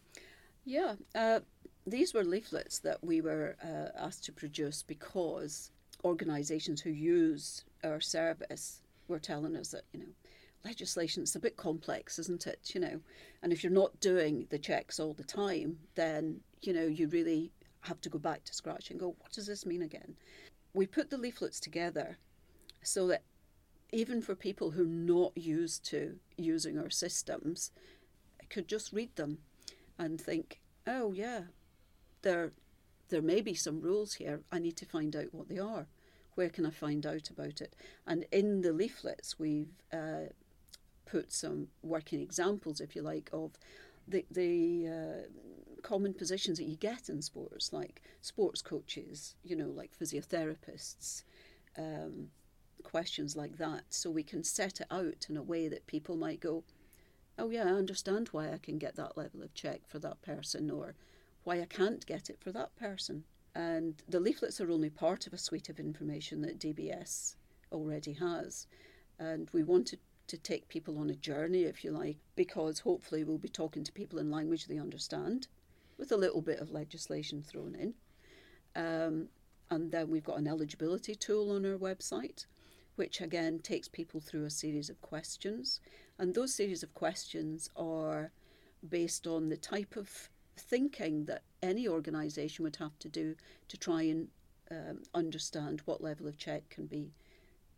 Yeah, 0.65 0.95
uh, 1.15 1.39
these 1.85 2.13
were 2.13 2.25
leaflets 2.25 2.79
that 2.79 3.01
we 3.01 3.21
were 3.21 3.55
uh, 3.63 3.97
asked 3.97 4.25
to 4.25 4.33
produce 4.33 4.83
because 4.83 5.71
organisations 6.03 6.81
who 6.81 6.89
use 6.89 7.63
our 7.83 8.01
service 8.01 8.81
were 9.07 9.19
telling 9.19 9.55
us 9.55 9.69
that, 9.69 9.83
you 9.93 10.01
know, 10.01 10.13
legislation 10.65 11.23
is 11.23 11.35
a 11.35 11.39
bit 11.39 11.57
complex, 11.57 12.19
isn't 12.19 12.47
it? 12.47 12.71
You 12.73 12.81
know, 12.81 12.99
and 13.41 13.53
if 13.53 13.63
you're 13.63 13.71
not 13.71 13.99
doing 13.99 14.47
the 14.49 14.59
checks 14.59 14.99
all 14.99 15.13
the 15.13 15.23
time, 15.23 15.77
then, 15.95 16.41
you 16.61 16.73
know, 16.73 16.85
you 16.85 17.07
really 17.07 17.51
have 17.81 18.01
to 18.01 18.09
go 18.09 18.19
back 18.19 18.43
to 18.45 18.53
scratch 18.53 18.91
and 18.91 18.99
go, 18.99 19.15
what 19.19 19.31
does 19.31 19.47
this 19.47 19.65
mean 19.65 19.81
again? 19.81 20.15
We 20.73 20.85
put 20.85 21.09
the 21.09 21.17
leaflets 21.17 21.59
together 21.59 22.17
so 22.83 23.07
that 23.07 23.23
even 23.91 24.21
for 24.21 24.35
people 24.35 24.71
who 24.71 24.83
are 24.83 24.85
not 24.85 25.37
used 25.37 25.85
to 25.85 26.17
using 26.37 26.77
our 26.77 26.89
systems, 26.89 27.71
could 28.49 28.67
just 28.67 28.93
read 28.93 29.15
them 29.15 29.39
and 29.97 30.19
think, 30.19 30.59
oh 30.85 31.11
yeah, 31.13 31.41
there 32.21 32.51
there 33.09 33.21
may 33.21 33.41
be 33.41 33.53
some 33.53 33.79
rules 33.79 34.15
here. 34.15 34.41
I 34.51 34.59
need 34.59 34.75
to 34.77 34.85
find 34.85 35.15
out 35.15 35.33
what 35.33 35.47
they 35.47 35.59
are. 35.59 35.87
Where 36.35 36.49
can 36.49 36.65
I 36.65 36.71
find 36.71 37.05
out 37.05 37.29
about 37.29 37.61
it? 37.61 37.73
And 38.05 38.25
in 38.31 38.61
the 38.61 38.73
leaflets, 38.73 39.39
we've 39.39 39.71
uh, 39.93 40.27
put 41.07 41.31
some 41.31 41.67
working 41.81 42.21
examples, 42.21 42.79
if 42.79 42.95
you 42.95 43.01
like, 43.01 43.29
of 43.33 43.51
the 44.07 44.25
the 44.29 44.87
uh, 44.87 45.81
common 45.81 46.13
positions 46.13 46.57
that 46.57 46.65
you 46.65 46.75
get 46.75 47.09
in 47.09 47.21
sports, 47.21 47.73
like 47.73 48.01
sports 48.21 48.61
coaches, 48.61 49.35
you 49.43 49.55
know, 49.55 49.69
like 49.69 49.91
physiotherapists, 49.97 51.23
um, 51.77 52.27
questions 52.83 53.35
like 53.35 53.57
that. 53.57 53.83
So 53.89 54.09
we 54.09 54.23
can 54.23 54.43
set 54.43 54.81
it 54.81 54.87
out 54.91 55.27
in 55.29 55.37
a 55.37 55.43
way 55.43 55.67
that 55.67 55.87
people 55.87 56.15
might 56.15 56.39
go, 56.39 56.63
oh 57.37 57.49
yeah, 57.49 57.63
I 57.63 57.69
understand 57.69 58.29
why 58.31 58.51
I 58.51 58.57
can 58.57 58.77
get 58.77 58.95
that 58.95 59.17
level 59.17 59.43
of 59.43 59.53
check 59.53 59.81
for 59.87 59.99
that 59.99 60.21
person, 60.21 60.69
or 60.69 60.95
why 61.43 61.61
I 61.61 61.65
can't 61.65 62.05
get 62.05 62.29
it 62.29 62.39
for 62.39 62.51
that 62.51 62.75
person. 62.75 63.23
And 63.55 63.95
the 64.07 64.19
leaflets 64.19 64.61
are 64.61 64.71
only 64.71 64.89
part 64.89 65.25
of 65.25 65.33
a 65.33 65.37
suite 65.37 65.69
of 65.69 65.79
information 65.79 66.41
that 66.41 66.59
DBS 66.59 67.35
already 67.71 68.13
has. 68.13 68.67
And 69.19 69.49
we 69.51 69.63
wanted 69.63 69.99
to 70.27 70.37
take 70.37 70.67
people 70.67 70.99
on 70.99 71.09
a 71.09 71.15
journey, 71.15 71.63
if 71.63 71.83
you 71.83 71.91
like, 71.91 72.17
because 72.35 72.79
hopefully 72.79 73.23
we'll 73.23 73.37
be 73.37 73.49
talking 73.49 73.83
to 73.83 73.91
people 73.91 74.19
in 74.19 74.29
language 74.29 74.67
they 74.67 74.77
understand, 74.77 75.47
with 75.97 76.11
a 76.11 76.17
little 76.17 76.41
bit 76.41 76.59
of 76.59 76.71
legislation 76.71 77.41
thrown 77.41 77.75
in. 77.75 77.93
Um, 78.75 79.29
and 79.69 79.91
then 79.91 80.09
we've 80.09 80.23
got 80.23 80.37
an 80.37 80.47
eligibility 80.47 81.15
tool 81.15 81.51
on 81.51 81.65
our 81.65 81.77
website, 81.77 82.45
which 82.95 83.21
again 83.21 83.59
takes 83.59 83.87
people 83.87 84.19
through 84.19 84.45
a 84.45 84.49
series 84.49 84.89
of 84.89 85.01
questions. 85.01 85.79
And 86.17 86.33
those 86.33 86.53
series 86.53 86.83
of 86.83 86.93
questions 86.93 87.69
are 87.75 88.31
based 88.87 89.27
on 89.27 89.49
the 89.49 89.57
type 89.57 89.95
of 89.95 90.29
thinking 90.55 91.25
that 91.25 91.43
any 91.61 91.87
organisation 91.87 92.63
would 92.63 92.77
have 92.77 92.97
to 92.99 93.09
do 93.09 93.35
to 93.67 93.77
try 93.77 94.03
and 94.03 94.27
um, 94.71 95.03
understand 95.13 95.81
what 95.85 96.03
level 96.03 96.27
of 96.27 96.37
check 96.37 96.69
can 96.69 96.85
be 96.85 97.11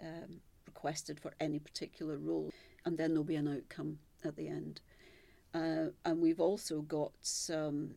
um, 0.02 0.42
requested 0.70 1.20
for 1.20 1.34
any 1.40 1.60
particular 1.60 2.18
role, 2.18 2.54
and 2.86 2.98
then 2.98 3.10
there'll 3.12 3.24
be 3.24 3.36
an 3.36 3.48
outcome 3.48 3.98
at 4.24 4.36
the 4.36 4.48
end. 4.48 4.82
Uh, 5.54 5.88
and 6.06 6.22
we've 6.22 6.40
also 6.40 6.82
got 6.82 7.12
some, 7.22 7.96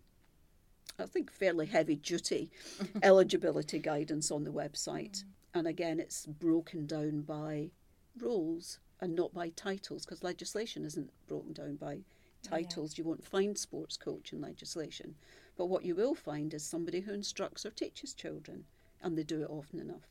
I 0.99 1.05
think, 1.05 1.31
fairly 1.31 1.67
heavy 1.67 1.97
duty 1.97 2.51
eligibility 3.03 3.79
guidance 3.79 4.31
on 4.31 4.45
the 4.45 4.51
website. 4.51 5.25
And 5.55 5.67
again, 5.67 6.01
it's 6.01 6.25
broken 6.25 6.87
down 6.87 7.21
by 7.23 7.71
roles 8.19 8.79
and 9.01 9.15
not 9.15 9.35
by 9.35 9.51
titles 9.51 10.07
because 10.07 10.23
legislation 10.23 10.85
isn't 10.85 11.11
broken 11.29 11.53
down 11.53 11.77
by 11.77 11.99
titles. 12.43 12.97
You 12.97 13.05
won't 13.05 13.25
find 13.25 13.59
sports 13.59 13.99
coach 13.99 14.33
in 14.33 14.41
legislation. 14.41 15.15
But 15.59 15.67
what 15.67 15.85
you 15.85 15.95
will 15.95 16.15
find 16.15 16.55
is 16.55 16.65
somebody 16.65 17.01
who 17.01 17.13
instructs 17.13 17.67
or 17.67 17.71
teaches 17.71 18.15
children, 18.15 18.65
and 19.03 19.17
they 19.17 19.25
do 19.25 19.43
it 19.43 19.51
often 19.51 19.79
enough. 19.79 20.09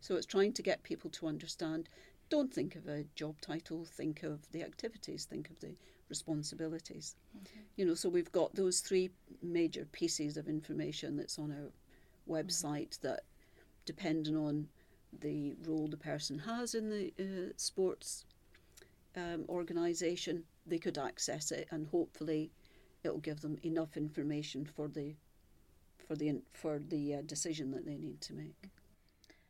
So 0.00 0.16
it's 0.16 0.26
trying 0.26 0.52
to 0.54 0.62
get 0.62 0.82
people 0.82 1.10
to 1.10 1.26
understand 1.26 1.88
don't 2.30 2.52
think 2.52 2.76
of 2.76 2.86
a 2.86 3.04
job 3.14 3.40
title, 3.40 3.86
think 3.86 4.22
of 4.22 4.50
the 4.52 4.62
activities, 4.62 5.24
think 5.24 5.50
of 5.50 5.58
the 5.60 5.74
responsibilities. 6.08 7.16
Mm-hmm. 7.36 7.60
You 7.76 7.86
know, 7.86 7.94
so 7.94 8.08
we've 8.08 8.32
got 8.32 8.54
those 8.54 8.80
three 8.80 9.10
major 9.42 9.86
pieces 9.92 10.36
of 10.36 10.48
information 10.48 11.16
that's 11.16 11.38
on 11.38 11.52
our 11.52 11.72
website 12.28 13.00
that, 13.00 13.20
depending 13.86 14.36
on 14.36 14.68
the 15.20 15.54
role 15.66 15.88
the 15.88 15.96
person 15.96 16.38
has 16.38 16.74
in 16.74 16.90
the 16.90 17.12
uh, 17.18 17.52
sports 17.56 18.26
um, 19.16 19.44
organisation, 19.48 20.44
they 20.66 20.78
could 20.78 20.98
access 20.98 21.50
it, 21.50 21.66
and 21.70 21.86
hopefully, 21.86 22.50
it'll 23.02 23.18
give 23.18 23.40
them 23.40 23.56
enough 23.64 23.96
information 23.96 24.66
for 24.66 24.86
the 24.88 25.14
for 26.06 26.14
the 26.14 26.40
for 26.52 26.78
the 26.78 27.14
uh, 27.14 27.22
decision 27.22 27.70
that 27.70 27.86
they 27.86 27.96
need 27.96 28.20
to 28.20 28.34
make. 28.34 28.70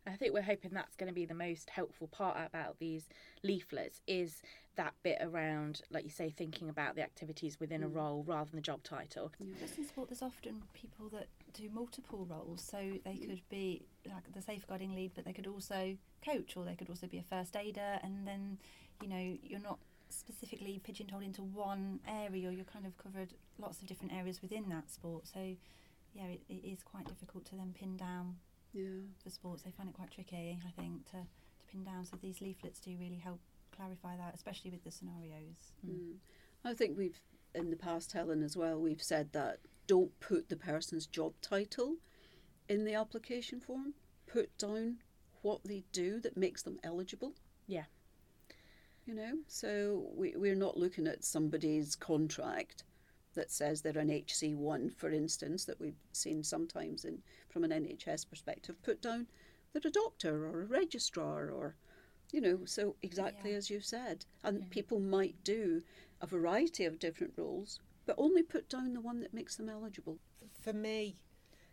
I 0.08 0.16
think 0.16 0.32
we're 0.32 0.42
hoping 0.42 0.70
that's 0.72 0.96
going 0.96 1.08
to 1.08 1.14
be 1.14 1.26
the 1.26 1.34
most 1.34 1.70
helpful 1.70 2.08
part 2.08 2.36
about 2.44 2.78
these 2.78 3.08
leaflets 3.42 4.00
is 4.06 4.42
that 4.76 4.94
bit 5.02 5.18
around, 5.20 5.82
like 5.90 6.04
you 6.04 6.10
say, 6.10 6.30
thinking 6.30 6.68
about 6.68 6.94
the 6.94 7.02
activities 7.02 7.58
within 7.60 7.82
a 7.82 7.88
mm. 7.88 7.94
role 7.94 8.24
rather 8.26 8.50
than 8.50 8.56
the 8.58 8.62
job 8.62 8.82
title. 8.82 9.32
Just 9.60 9.76
in 9.76 9.86
sport, 9.86 10.08
there's 10.08 10.22
often 10.22 10.62
people 10.72 11.08
that 11.10 11.26
do 11.52 11.68
multiple 11.72 12.26
roles, 12.30 12.62
so 12.62 12.78
they 12.78 13.10
mm. 13.10 13.28
could 13.28 13.42
be 13.50 13.82
like 14.06 14.32
the 14.32 14.40
safeguarding 14.40 14.94
lead, 14.94 15.12
but 15.14 15.24
they 15.24 15.32
could 15.32 15.46
also 15.46 15.96
coach, 16.24 16.56
or 16.56 16.64
they 16.64 16.74
could 16.74 16.88
also 16.88 17.06
be 17.06 17.18
a 17.18 17.24
first 17.24 17.56
aider, 17.56 17.98
and 18.02 18.26
then 18.26 18.58
you 19.02 19.08
know 19.08 19.36
you're 19.42 19.60
not 19.60 19.78
specifically 20.10 20.80
pigeonholed 20.82 21.22
into 21.22 21.42
one 21.42 22.00
area. 22.08 22.50
You're 22.50 22.64
kind 22.64 22.86
of 22.86 22.96
covered 22.96 23.34
lots 23.58 23.82
of 23.82 23.88
different 23.88 24.12
areas 24.14 24.40
within 24.40 24.68
that 24.70 24.90
sport. 24.90 25.26
So 25.26 25.40
yeah, 26.14 26.24
it, 26.24 26.40
it 26.48 26.64
is 26.64 26.82
quite 26.82 27.06
difficult 27.06 27.44
to 27.46 27.56
then 27.56 27.74
pin 27.78 27.96
down 27.96 28.36
Yeah. 28.72 29.00
for 29.22 29.30
sports. 29.30 29.62
They 29.62 29.70
find 29.70 29.88
it 29.88 29.94
quite 29.94 30.10
tricky, 30.10 30.58
I 30.66 30.80
think, 30.80 31.04
to, 31.10 31.16
to 31.16 31.64
pin 31.70 31.84
down. 31.84 32.04
So 32.04 32.16
these 32.20 32.40
leaflets 32.40 32.80
do 32.80 32.96
really 32.98 33.18
help 33.18 33.40
clarify 33.74 34.16
that, 34.16 34.34
especially 34.34 34.70
with 34.70 34.84
the 34.84 34.90
scenarios. 34.90 35.72
Mm. 35.86 36.16
I 36.64 36.74
think 36.74 36.96
we've, 36.96 37.20
in 37.54 37.70
the 37.70 37.76
past, 37.76 38.12
Helen, 38.12 38.42
as 38.42 38.56
well, 38.56 38.80
we've 38.80 39.02
said 39.02 39.32
that 39.32 39.58
don't 39.86 40.18
put 40.20 40.48
the 40.48 40.56
person's 40.56 41.06
job 41.06 41.32
title 41.40 41.96
in 42.68 42.84
the 42.84 42.94
application 42.94 43.60
form. 43.60 43.94
Put 44.26 44.56
down 44.58 44.98
what 45.42 45.64
they 45.64 45.84
do 45.92 46.20
that 46.20 46.36
makes 46.36 46.62
them 46.62 46.78
eligible. 46.84 47.34
Yeah. 47.66 47.84
You 49.06 49.14
know, 49.14 49.38
so 49.46 50.10
we, 50.14 50.34
we're 50.36 50.54
not 50.54 50.76
looking 50.76 51.06
at 51.06 51.24
somebody's 51.24 51.96
contract 51.96 52.84
that 53.38 53.52
says 53.52 53.80
they're 53.80 53.96
an 53.96 54.10
HC1, 54.10 54.92
for 54.96 55.10
instance, 55.10 55.64
that 55.64 55.80
we've 55.80 56.02
seen 56.12 56.42
sometimes 56.42 57.04
in 57.04 57.22
from 57.48 57.62
an 57.62 57.70
NHS 57.70 58.28
perspective. 58.28 58.74
Put 58.82 59.00
down 59.00 59.28
they're 59.72 59.82
a 59.84 59.90
doctor 59.90 60.44
or 60.48 60.62
a 60.62 60.66
registrar 60.66 61.50
or, 61.50 61.76
you 62.32 62.40
know, 62.40 62.64
so 62.64 62.96
exactly 63.02 63.52
Yeah. 63.52 63.58
as 63.58 63.70
you 63.70 63.80
said. 63.80 64.26
And 64.42 64.58
Yeah. 64.58 64.66
people 64.70 64.98
might 64.98 65.44
do 65.44 65.84
a 66.20 66.26
variety 66.26 66.84
of 66.84 66.98
different 66.98 67.34
roles, 67.36 67.78
but 68.06 68.16
only 68.18 68.42
put 68.42 68.68
down 68.68 68.92
the 68.92 69.00
one 69.00 69.20
that 69.20 69.32
makes 69.32 69.54
them 69.56 69.68
eligible. 69.68 70.18
For 70.60 70.72
me, 70.72 71.20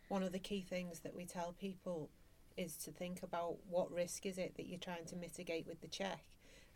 one 0.08 0.22
of 0.22 0.32
the 0.34 0.40
key 0.40 0.62
things 0.62 1.00
that 1.00 1.16
we 1.16 1.26
tell 1.26 1.54
people 1.54 2.12
is 2.58 2.78
to 2.78 2.92
think 2.92 3.24
about 3.24 3.58
what 3.66 3.92
risk 3.92 4.26
is 4.28 4.38
it 4.38 4.56
that 4.56 4.68
you're 4.68 4.80
trying 4.80 5.06
to 5.06 5.16
mitigate 5.16 5.66
with 5.66 5.82
the 5.82 5.88
check. 5.88 6.24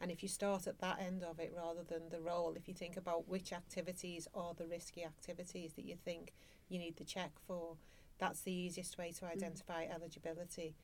And 0.02 0.12
if 0.12 0.24
you 0.24 0.30
start 0.30 0.66
at 0.68 0.80
that 0.80 1.00
end 1.02 1.24
of 1.24 1.40
it 1.40 1.54
rather 1.56 1.84
than 1.84 2.10
the 2.10 2.22
role, 2.22 2.54
if 2.56 2.68
you 2.68 2.74
think 2.74 2.96
about 2.96 3.28
which 3.28 3.52
activities 3.52 4.28
are 4.34 4.54
the 4.54 4.66
risky 4.66 5.04
activities 5.04 5.74
that 5.74 5.86
you 5.86 5.96
think 5.96 6.34
you 6.70 6.80
need 6.80 6.96
the 6.98 7.04
check 7.04 7.32
for, 7.46 7.76
that's 8.18 8.42
the 8.42 8.54
easiest 8.54 8.98
way 8.98 9.12
to 9.12 9.26
identify 9.26 9.86
eligibility 9.86 10.76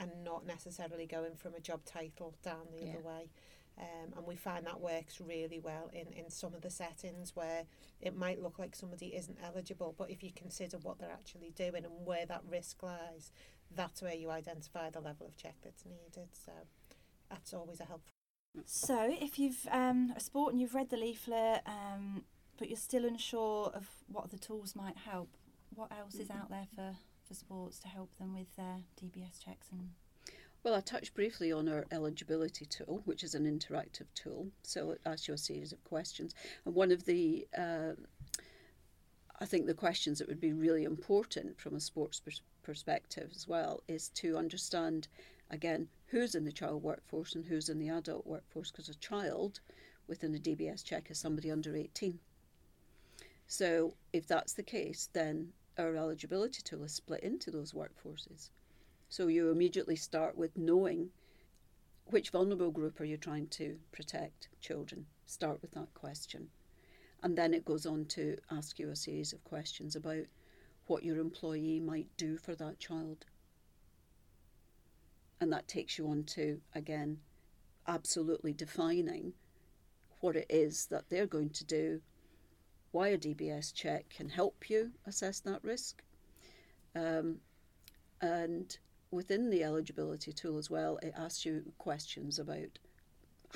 and 0.00 0.10
not 0.24 0.46
necessarily 0.46 1.06
going 1.06 1.34
from 1.36 1.54
a 1.54 1.60
job 1.60 1.84
title 1.84 2.34
down 2.42 2.66
the 2.72 2.84
Yeah. 2.86 2.94
other 2.94 3.02
way. 3.02 3.28
Um, 3.76 4.12
and 4.16 4.24
we 4.26 4.36
find 4.36 4.64
that 4.66 4.80
works 4.80 5.20
really 5.20 5.58
well 5.58 5.90
in, 5.92 6.12
in 6.12 6.30
some 6.30 6.54
of 6.54 6.62
the 6.62 6.70
settings 6.70 7.34
where 7.34 7.66
it 8.00 8.16
might 8.16 8.40
look 8.40 8.58
like 8.58 8.76
somebody 8.76 9.14
isn't 9.16 9.38
eligible, 9.42 9.92
but 9.98 10.10
if 10.10 10.22
you 10.22 10.30
consider 10.32 10.78
what 10.78 10.98
they're 10.98 11.10
actually 11.10 11.50
doing 11.50 11.84
and 11.84 12.06
where 12.06 12.24
that 12.26 12.42
risk 12.48 12.82
lies, 12.82 13.32
that's 13.74 14.00
where 14.00 14.14
you 14.14 14.30
identify 14.30 14.90
the 14.90 15.00
level 15.00 15.26
of 15.26 15.36
check 15.36 15.56
that's 15.62 15.84
needed. 15.84 16.28
So 16.32 16.52
that's 17.28 17.52
always 17.52 17.80
a 17.80 17.84
helpful. 17.84 18.13
So, 18.64 19.08
if 19.10 19.38
you've 19.38 19.66
um, 19.70 20.12
a 20.16 20.20
sport 20.20 20.52
and 20.52 20.60
you've 20.60 20.74
read 20.74 20.90
the 20.90 20.96
leaflet, 20.96 21.62
um, 21.66 22.22
but 22.58 22.68
you're 22.68 22.76
still 22.76 23.04
unsure 23.04 23.70
of 23.74 23.86
what 24.06 24.30
the 24.30 24.38
tools 24.38 24.74
might 24.76 24.96
help, 24.96 25.28
what 25.74 25.90
else 25.92 26.14
is 26.14 26.30
out 26.30 26.50
there 26.50 26.66
for, 26.74 26.94
for 27.26 27.34
sports 27.34 27.78
to 27.80 27.88
help 27.88 28.16
them 28.18 28.34
with 28.34 28.54
their 28.56 28.78
DBS 29.00 29.44
checks 29.44 29.66
and 29.72 29.90
Well, 30.62 30.74
I 30.74 30.80
touched 30.80 31.14
briefly 31.14 31.52
on 31.52 31.68
our 31.68 31.84
eligibility 31.90 32.64
tool, 32.64 33.02
which 33.04 33.24
is 33.24 33.34
an 33.34 33.44
interactive 33.44 34.06
tool. 34.14 34.48
So 34.62 34.92
it 34.92 35.00
asks 35.04 35.28
you 35.28 35.34
a 35.34 35.38
series 35.38 35.72
of 35.72 35.82
questions. 35.84 36.34
And 36.64 36.74
one 36.74 36.92
of 36.92 37.04
the, 37.04 37.46
uh, 37.58 37.92
I 39.40 39.46
think 39.46 39.66
the 39.66 39.74
questions 39.74 40.18
that 40.20 40.28
would 40.28 40.40
be 40.40 40.52
really 40.52 40.84
important 40.84 41.58
from 41.60 41.74
a 41.74 41.80
sports 41.80 42.20
pers- 42.20 42.42
perspective 42.62 43.30
as 43.34 43.48
well 43.48 43.82
is 43.88 44.10
to 44.10 44.38
understand, 44.38 45.08
again, 45.50 45.88
who's 46.06 46.34
in 46.34 46.44
the 46.44 46.52
child 46.52 46.82
workforce 46.82 47.34
and 47.34 47.44
who's 47.44 47.68
in 47.68 47.78
the 47.78 47.88
adult 47.88 48.26
workforce, 48.26 48.70
because 48.70 48.88
a 48.88 48.94
child 48.94 49.60
within 50.06 50.34
a 50.34 50.38
DBS 50.38 50.84
check 50.84 51.10
is 51.10 51.18
somebody 51.18 51.50
under 51.50 51.76
18. 51.76 52.18
So 53.46 53.94
if 54.12 54.26
that's 54.26 54.52
the 54.52 54.62
case, 54.62 55.08
then 55.12 55.52
our 55.78 55.96
eligibility 55.96 56.62
tool 56.62 56.84
is 56.84 56.92
split 56.92 57.20
into 57.22 57.50
those 57.50 57.72
workforces. 57.72 58.50
So 59.08 59.26
you 59.26 59.50
immediately 59.50 59.96
start 59.96 60.36
with 60.36 60.56
knowing 60.56 61.10
which 62.06 62.30
vulnerable 62.30 62.70
group 62.70 63.00
are 63.00 63.04
you 63.04 63.16
trying 63.16 63.46
to 63.48 63.78
protect 63.92 64.48
children. 64.60 65.06
Start 65.26 65.62
with 65.62 65.72
that 65.72 65.92
question. 65.94 66.48
And 67.22 67.36
then 67.36 67.54
it 67.54 67.64
goes 67.64 67.86
on 67.86 68.04
to 68.06 68.36
ask 68.50 68.78
you 68.78 68.90
a 68.90 68.96
series 68.96 69.32
of 69.32 69.42
questions 69.44 69.96
about 69.96 70.24
what 70.86 71.02
your 71.02 71.18
employee 71.18 71.80
might 71.80 72.08
do 72.16 72.36
for 72.36 72.54
that 72.56 72.78
child. 72.78 73.24
And 75.44 75.52
that 75.52 75.68
takes 75.68 75.98
you 75.98 76.08
on 76.08 76.24
to, 76.24 76.58
again, 76.74 77.18
absolutely 77.86 78.54
defining 78.54 79.34
what 80.20 80.36
it 80.36 80.46
is 80.48 80.86
that 80.86 81.10
they're 81.10 81.26
going 81.26 81.50
to 81.50 81.66
do, 81.66 82.00
why 82.92 83.08
a 83.08 83.18
DBS 83.18 83.74
check 83.74 84.08
can 84.08 84.30
help 84.30 84.70
you 84.70 84.92
assess 85.06 85.40
that 85.40 85.62
risk. 85.62 86.02
Um, 86.96 87.40
and 88.22 88.78
within 89.10 89.50
the 89.50 89.64
eligibility 89.64 90.32
tool 90.32 90.56
as 90.56 90.70
well, 90.70 90.98
it 91.02 91.12
asks 91.14 91.44
you 91.44 91.74
questions 91.76 92.38
about 92.38 92.78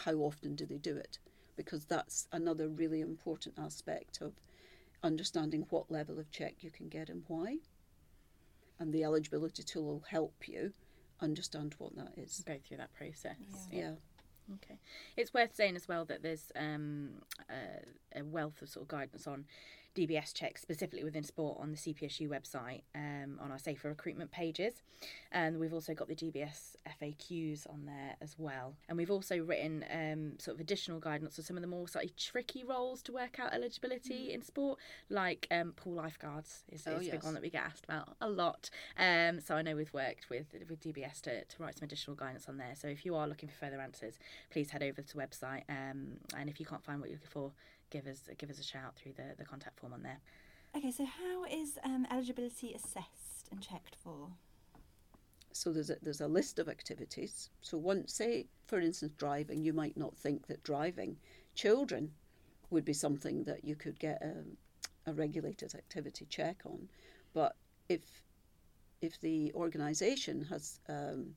how 0.05 0.13
often 0.17 0.57
do 0.57 0.67
they 0.67 0.77
do 0.77 0.95
it, 0.95 1.19
because 1.57 1.87
that's 1.87 2.29
another 2.33 2.69
really 2.69 3.01
important 3.01 3.55
aspect 3.59 4.21
of 4.21 4.35
understanding 5.03 5.65
what 5.71 5.91
level 5.91 6.19
of 6.19 6.31
check 6.31 6.57
you 6.61 6.71
can 6.71 6.91
get 6.91 7.09
and 7.09 7.23
why. 7.29 7.57
And 8.79 8.93
the 8.93 9.05
eligibility 9.05 9.63
tool 9.63 9.85
will 9.87 10.05
help 10.07 10.47
you 10.47 10.75
understand 11.21 11.75
what 11.79 11.97
that 11.97 12.13
is. 12.17 12.43
Go 12.47 12.57
through 12.67 12.79
that 12.79 12.95
process. 12.95 13.37
Yeah. 13.71 13.93
Okay. 14.55 14.79
It's 15.17 15.35
worth 15.35 15.55
saying 15.55 15.77
as 15.77 15.89
well 15.89 16.05
that 16.07 16.23
there's 16.23 16.51
um, 16.57 17.11
a, 17.51 18.21
a 18.21 18.25
wealth 18.25 18.63
of 18.63 18.69
sort 18.69 18.85
of 18.85 18.89
guidance 18.89 19.27
on 19.27 19.45
DBS 19.99 20.33
checks, 20.33 20.63
specifically 20.63 21.03
within 21.03 21.25
sport, 21.25 21.59
on 21.61 21.73
the 21.73 21.77
CPSU 21.77 22.29
website 22.29 22.83
um, 22.95 23.39
on 23.41 23.51
our 23.51 23.59
safer 23.59 23.89
recruitment 23.89 24.31
pages. 24.31 24.83
And 25.33 25.59
we've 25.59 25.73
also 25.73 25.93
got 25.93 26.09
the 26.09 26.15
DBS 26.15 26.77
FAQs 27.01 27.69
on 27.69 27.87
there 27.87 28.15
as 28.21 28.37
well. 28.39 28.75
And 28.89 28.97
we've 28.97 29.11
also 29.11 29.39
written 29.39 29.85
um, 29.93 30.39
sort 30.39 30.55
of 30.57 30.61
additional 30.61 31.01
guidance 31.01 31.37
for 31.37 31.43
some 31.43 31.57
of 31.57 31.63
the 31.63 31.67
more 31.69 31.89
slightly 31.89 32.13
tricky 32.17 32.63
roles 32.65 33.03
to 33.03 33.13
work 33.13 33.41
out 33.41 33.53
eligibility 33.53 34.33
in 34.33 34.43
sport, 34.43 34.79
like 35.11 35.49
um, 35.51 35.73
pool 35.73 35.95
lifeguards 35.95 36.63
is, 36.71 36.87
Oh, 36.87 36.97
is 36.97 37.09
a 37.09 37.11
big 37.11 37.25
one 37.25 37.35
that 37.35 37.43
we 37.43 37.51
get 37.51 37.65
asked 37.65 37.85
about 37.85 38.17
a 38.21 38.29
lot. 38.29 38.71
Um, 38.97 39.41
so 39.41 39.57
I 39.57 39.63
know 39.63 39.75
we've 39.75 39.93
worked 39.93 40.31
with 40.31 40.47
with 40.69 40.81
DBS 40.81 41.21
to, 41.23 41.45
to 41.45 41.63
write 41.63 41.77
some 41.79 41.85
additional 41.85 42.17
guidance 42.17 42.49
on 42.49 42.57
there. 42.57 42.75
So 42.75 42.89
if 42.89 43.05
you 43.05 43.17
are 43.17 43.27
looking 43.27 43.49
for 43.49 43.57
further 43.57 43.81
answers, 43.81 44.19
please 44.51 44.71
head 44.71 44.83
over 44.83 45.03
to 45.03 45.17
the 45.17 45.21
website. 45.21 45.65
Um, 45.69 46.19
and 46.37 46.49
if 46.49 46.61
you 46.61 46.67
can't 46.67 46.85
find 46.85 47.01
what 47.01 47.09
you're 47.09 47.17
looking 47.17 47.31
for, 47.31 47.53
give 47.91 48.07
us 48.07 48.23
give 48.39 48.51
us 48.51 48.59
a 48.59 48.63
shout 48.63 48.97
through 48.97 49.13
the, 49.13 49.35
the 49.37 49.45
contact 49.45 49.79
form 49.79 49.93
on 49.93 50.03
there. 50.03 50.21
Okay, 50.77 50.91
so 50.91 51.05
how 51.05 51.45
is 51.45 51.79
um, 51.85 52.07
eligibility 52.11 52.75
assessed 52.75 53.49
and 53.51 53.61
checked 53.61 53.97
for? 54.03 54.29
So 55.53 55.73
there's 55.73 55.91
a, 55.91 55.97
there's 56.03 56.21
a 56.21 56.29
list 56.29 56.59
of 56.59 56.69
activities. 56.69 57.51
So 57.63 57.79
once, 57.79 58.13
say, 58.13 58.47
for 58.67 58.79
instance, 58.81 59.13
driving, 59.17 59.63
you 59.63 59.73
might 59.73 59.97
not 59.97 60.17
think 60.17 60.47
that 60.47 60.63
driving 60.63 61.17
children 61.55 62.13
would 62.71 62.85
be 62.85 62.93
something 62.93 63.45
that 63.45 63.65
you 63.65 63.75
could 63.75 63.99
get 63.99 64.23
a, 64.23 65.11
a 65.11 65.15
regulated 65.15 65.75
activity 65.75 66.27
check 66.29 66.61
on. 66.65 66.89
But 67.33 67.57
if 67.89 68.03
if 69.01 69.21
the 69.21 69.53
organisation 69.55 70.45
has 70.51 70.81
um, 70.89 71.35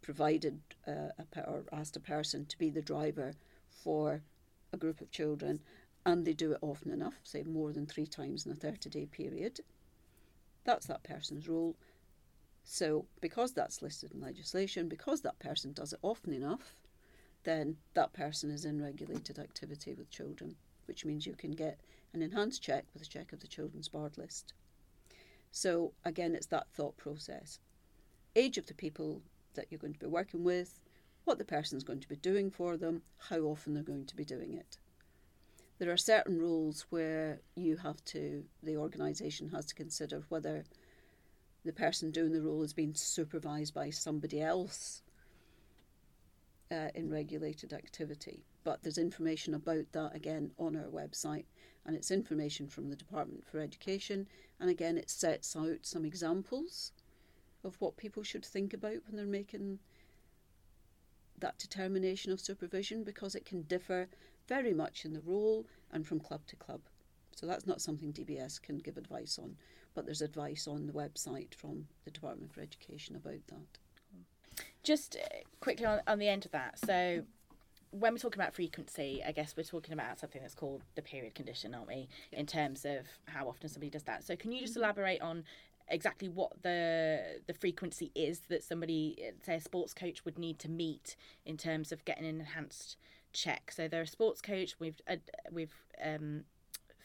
provided 0.00 0.60
uh, 0.86 1.10
a, 1.18 1.40
or 1.42 1.64
asked 1.72 1.96
a 1.96 2.00
person 2.00 2.46
to 2.46 2.56
be 2.56 2.70
the 2.70 2.80
driver 2.80 3.34
for 3.68 4.22
a 4.72 4.76
group 4.76 5.00
of 5.00 5.10
children, 5.10 5.60
and 6.04 6.24
they 6.24 6.32
do 6.32 6.52
it 6.52 6.58
often 6.62 6.90
enough, 6.90 7.20
say 7.24 7.42
more 7.42 7.72
than 7.72 7.86
three 7.86 8.06
times 8.06 8.46
in 8.46 8.52
a 8.52 8.54
30 8.54 8.90
day 8.90 9.06
period, 9.06 9.60
that's 10.64 10.86
that 10.86 11.02
person's 11.02 11.48
role. 11.48 11.76
So, 12.64 13.06
because 13.20 13.52
that's 13.52 13.80
listed 13.80 14.12
in 14.12 14.20
legislation, 14.20 14.88
because 14.88 15.20
that 15.20 15.38
person 15.38 15.72
does 15.72 15.92
it 15.92 16.00
often 16.02 16.32
enough, 16.32 16.74
then 17.44 17.76
that 17.94 18.12
person 18.12 18.50
is 18.50 18.64
in 18.64 18.82
regulated 18.82 19.38
activity 19.38 19.94
with 19.94 20.10
children, 20.10 20.56
which 20.86 21.04
means 21.04 21.26
you 21.26 21.34
can 21.34 21.52
get 21.52 21.78
an 22.12 22.22
enhanced 22.22 22.62
check 22.62 22.84
with 22.92 23.02
a 23.02 23.06
check 23.06 23.32
of 23.32 23.38
the 23.38 23.46
children's 23.46 23.88
barred 23.88 24.18
list. 24.18 24.52
So, 25.52 25.92
again, 26.04 26.34
it's 26.34 26.48
that 26.48 26.66
thought 26.72 26.96
process. 26.96 27.60
Age 28.34 28.58
of 28.58 28.66
the 28.66 28.74
people 28.74 29.22
that 29.54 29.66
you're 29.70 29.78
going 29.78 29.92
to 29.92 29.98
be 29.98 30.06
working 30.06 30.42
with, 30.42 30.80
what 31.26 31.38
the 31.38 31.44
person's 31.44 31.84
going 31.84 32.00
to 32.00 32.08
be 32.08 32.16
doing 32.16 32.50
for 32.50 32.76
them, 32.76 33.02
how 33.18 33.40
often 33.40 33.74
they're 33.74 33.82
going 33.82 34.06
to 34.06 34.16
be 34.16 34.24
doing 34.24 34.54
it. 34.54 34.78
There 35.78 35.90
are 35.90 35.96
certain 35.96 36.38
rules 36.38 36.86
where 36.88 37.40
you 37.56 37.76
have 37.76 38.02
to, 38.06 38.44
the 38.62 38.76
organisation 38.76 39.50
has 39.50 39.66
to 39.66 39.74
consider 39.74 40.22
whether 40.28 40.64
the 41.64 41.72
person 41.72 42.12
doing 42.12 42.32
the 42.32 42.40
role 42.40 42.62
is 42.62 42.72
being 42.72 42.94
supervised 42.94 43.74
by 43.74 43.90
somebody 43.90 44.40
else 44.40 45.02
uh, 46.70 46.88
in 46.94 47.10
regulated 47.10 47.72
activity. 47.72 48.44
But 48.62 48.82
there's 48.82 48.96
information 48.96 49.52
about 49.54 49.90
that 49.92 50.14
again 50.14 50.52
on 50.58 50.76
our 50.76 50.90
website, 50.90 51.46
and 51.84 51.96
it's 51.96 52.12
information 52.12 52.68
from 52.68 52.88
the 52.88 52.96
Department 52.96 53.44
for 53.44 53.58
Education. 53.58 54.28
And 54.60 54.70
again, 54.70 54.96
it 54.96 55.10
sets 55.10 55.56
out 55.56 55.80
some 55.82 56.04
examples 56.04 56.92
of 57.64 57.76
what 57.80 57.96
people 57.96 58.22
should 58.22 58.44
think 58.44 58.72
about 58.72 59.02
when 59.06 59.16
they're 59.16 59.26
making 59.26 59.80
that 61.40 61.58
determination 61.58 62.32
of 62.32 62.40
supervision 62.40 63.04
because 63.04 63.34
it 63.34 63.44
can 63.44 63.62
differ 63.62 64.08
very 64.48 64.72
much 64.72 65.04
in 65.04 65.12
the 65.12 65.20
role 65.20 65.66
and 65.92 66.06
from 66.06 66.20
club 66.20 66.40
to 66.46 66.56
club. 66.56 66.80
So 67.34 67.46
that's 67.46 67.66
not 67.66 67.82
something 67.82 68.12
DBS 68.12 68.60
can 68.60 68.78
give 68.78 68.96
advice 68.96 69.38
on, 69.38 69.56
but 69.94 70.06
there's 70.06 70.22
advice 70.22 70.66
on 70.66 70.86
the 70.86 70.92
website 70.92 71.54
from 71.54 71.86
the 72.04 72.10
Department 72.10 72.52
for 72.52 72.60
Education 72.60 73.16
about 73.16 73.46
that. 73.48 74.64
Just 74.82 75.16
uh, 75.16 75.36
quickly 75.60 75.84
on, 75.84 76.00
on 76.06 76.18
the 76.18 76.28
end 76.28 76.46
of 76.46 76.52
that. 76.52 76.78
So, 76.78 77.24
when 77.90 78.12
we're 78.12 78.18
talking 78.18 78.40
about 78.40 78.54
frequency, 78.54 79.22
I 79.26 79.32
guess 79.32 79.54
we're 79.56 79.62
talking 79.62 79.92
about 79.92 80.18
something 80.18 80.42
that's 80.42 80.54
called 80.54 80.82
the 80.96 81.02
period 81.02 81.34
condition, 81.34 81.74
aren't 81.74 81.88
we? 81.88 82.08
In 82.32 82.46
terms 82.46 82.84
of 82.84 83.06
how 83.26 83.48
often 83.48 83.68
somebody 83.68 83.90
does 83.90 84.02
that. 84.04 84.24
So, 84.24 84.34
can 84.34 84.52
you 84.52 84.60
just 84.60 84.76
elaborate 84.76 85.20
on 85.20 85.44
exactly 85.88 86.28
what 86.28 86.62
the 86.62 87.40
the 87.46 87.54
frequency 87.54 88.10
is 88.14 88.40
that 88.48 88.62
somebody, 88.62 89.32
say, 89.42 89.56
a 89.56 89.60
sports 89.60 89.94
coach, 89.94 90.24
would 90.24 90.38
need 90.38 90.58
to 90.60 90.70
meet 90.70 91.16
in 91.44 91.56
terms 91.56 91.92
of 91.92 92.04
getting 92.04 92.26
an 92.26 92.40
enhanced 92.40 92.96
check? 93.32 93.70
So, 93.70 93.88
they're 93.88 94.02
a 94.02 94.06
sports 94.06 94.40
coach. 94.40 94.76
We've 94.78 95.00
uh, 95.08 95.16
we've 95.50 95.74
um, 96.04 96.44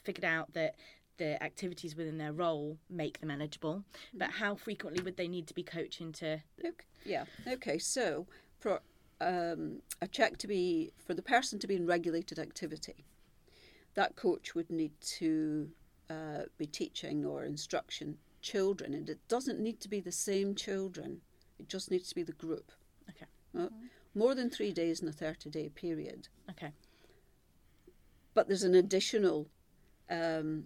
figured 0.04 0.26
out 0.26 0.54
that 0.54 0.76
the 1.18 1.42
activities 1.44 1.96
within 1.96 2.18
their 2.18 2.34
role 2.34 2.78
make 2.90 3.20
them 3.20 3.30
eligible, 3.30 3.84
but 4.14 4.32
how 4.32 4.56
frequently 4.56 5.04
would 5.04 5.18
they 5.18 5.28
need 5.28 5.48
to 5.48 5.54
be 5.54 5.64
coaching 5.64 6.12
to 6.14 6.42
Okay. 6.60 6.86
Yeah. 7.06 7.26
Okay. 7.48 7.78
So 7.78 8.28
for 8.60 8.82
um, 9.20 9.82
a 10.02 10.08
check 10.08 10.38
to 10.38 10.48
be 10.48 10.92
for 11.06 11.14
the 11.14 11.22
person 11.22 11.60
to 11.60 11.68
be 11.68 11.76
in 11.76 11.86
regulated 11.86 12.40
activity, 12.40 13.06
that 13.94 14.16
coach 14.16 14.56
would 14.56 14.70
need 14.72 15.00
to 15.02 15.70
uh, 16.10 16.44
be 16.58 16.66
teaching 16.66 17.26
or 17.26 17.44
instruction 17.44 18.18
children, 18.42 18.94
and 18.94 19.10
it 19.10 19.20
doesn't 19.28 19.60
need 19.60 19.80
to 19.82 19.90
be 19.90 20.00
the 20.00 20.12
same 20.12 20.56
children. 20.56 21.22
It 21.60 21.68
just 21.68 21.92
needs 21.92 22.10
to 22.10 22.16
be 22.16 22.24
the 22.24 22.32
group. 22.34 22.72
Okay. 23.10 23.26
Uh, 23.58 23.70
more 24.14 24.36
than 24.36 24.50
three 24.50 24.72
days 24.72 25.02
in 25.02 25.08
a 25.08 25.12
thirty-day 25.12 25.70
period. 25.70 26.28
Okay. 26.50 26.74
But 28.34 28.48
there's 28.48 28.64
an 28.64 28.76
additional 28.76 29.48
um, 30.10 30.66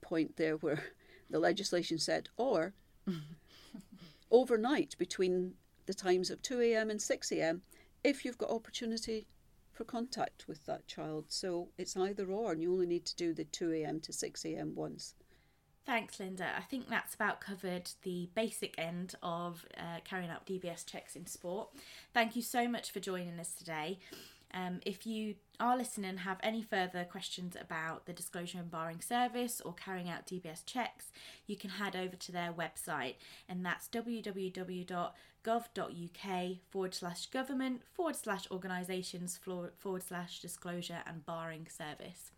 point 0.00 0.36
there 0.36 0.56
where 0.56 0.82
the 1.30 1.38
legislation 1.38 1.98
said, 1.98 2.28
or 2.36 2.74
overnight 4.30 4.96
between 4.98 5.54
the 5.86 5.94
times 5.94 6.30
of 6.30 6.42
2 6.42 6.60
a.m. 6.60 6.90
and 6.90 7.00
6 7.00 7.32
a.m. 7.32 7.62
if 8.04 8.24
you've 8.24 8.38
got 8.38 8.50
opportunity 8.50 9.26
for 9.72 9.84
contact 9.84 10.46
with 10.46 10.64
that 10.66 10.86
child. 10.86 11.26
So 11.28 11.68
it's 11.78 11.96
either 11.96 12.30
or, 12.30 12.52
and 12.52 12.62
you 12.62 12.72
only 12.72 12.86
need 12.86 13.06
to 13.06 13.16
do 13.16 13.32
the 13.32 13.44
2 13.44 13.72
a.m. 13.72 14.00
to 14.00 14.12
6 14.12 14.44
a.m. 14.44 14.74
once. 14.74 15.14
Thanks, 15.88 16.20
Linda. 16.20 16.52
I 16.54 16.60
think 16.60 16.90
that's 16.90 17.14
about 17.14 17.40
covered 17.40 17.88
the 18.02 18.28
basic 18.34 18.74
end 18.76 19.14
of 19.22 19.64
uh, 19.74 20.00
carrying 20.04 20.28
out 20.28 20.44
DBS 20.44 20.84
checks 20.84 21.16
in 21.16 21.24
sport. 21.24 21.70
Thank 22.12 22.36
you 22.36 22.42
so 22.42 22.68
much 22.68 22.90
for 22.90 23.00
joining 23.00 23.40
us 23.40 23.54
today. 23.54 23.98
Um, 24.52 24.80
if 24.84 25.06
you 25.06 25.36
are 25.58 25.78
listening 25.78 26.10
and 26.10 26.18
have 26.18 26.40
any 26.42 26.60
further 26.60 27.04
questions 27.04 27.56
about 27.58 28.04
the 28.04 28.12
disclosure 28.12 28.58
and 28.58 28.70
barring 28.70 29.00
service 29.00 29.62
or 29.64 29.72
carrying 29.72 30.10
out 30.10 30.26
DBS 30.26 30.62
checks, 30.66 31.06
you 31.46 31.56
can 31.56 31.70
head 31.70 31.96
over 31.96 32.16
to 32.16 32.32
their 32.32 32.52
website, 32.52 33.14
and 33.48 33.64
that's 33.64 33.88
www.gov.uk 33.88 35.14
forward 36.68 36.94
slash 36.94 37.26
government 37.28 37.80
forward 37.94 38.16
slash 38.16 38.46
organisations 38.50 39.38
forward 39.38 40.02
slash 40.06 40.40
disclosure 40.40 41.00
and 41.06 41.24
barring 41.24 41.66
service. 41.66 42.32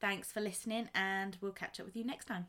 Thanks 0.00 0.32
for 0.32 0.40
listening, 0.40 0.90
and 0.94 1.38
we'll 1.40 1.52
catch 1.52 1.80
up 1.80 1.86
with 1.86 1.96
you 1.96 2.04
next 2.04 2.26
time. 2.26 2.46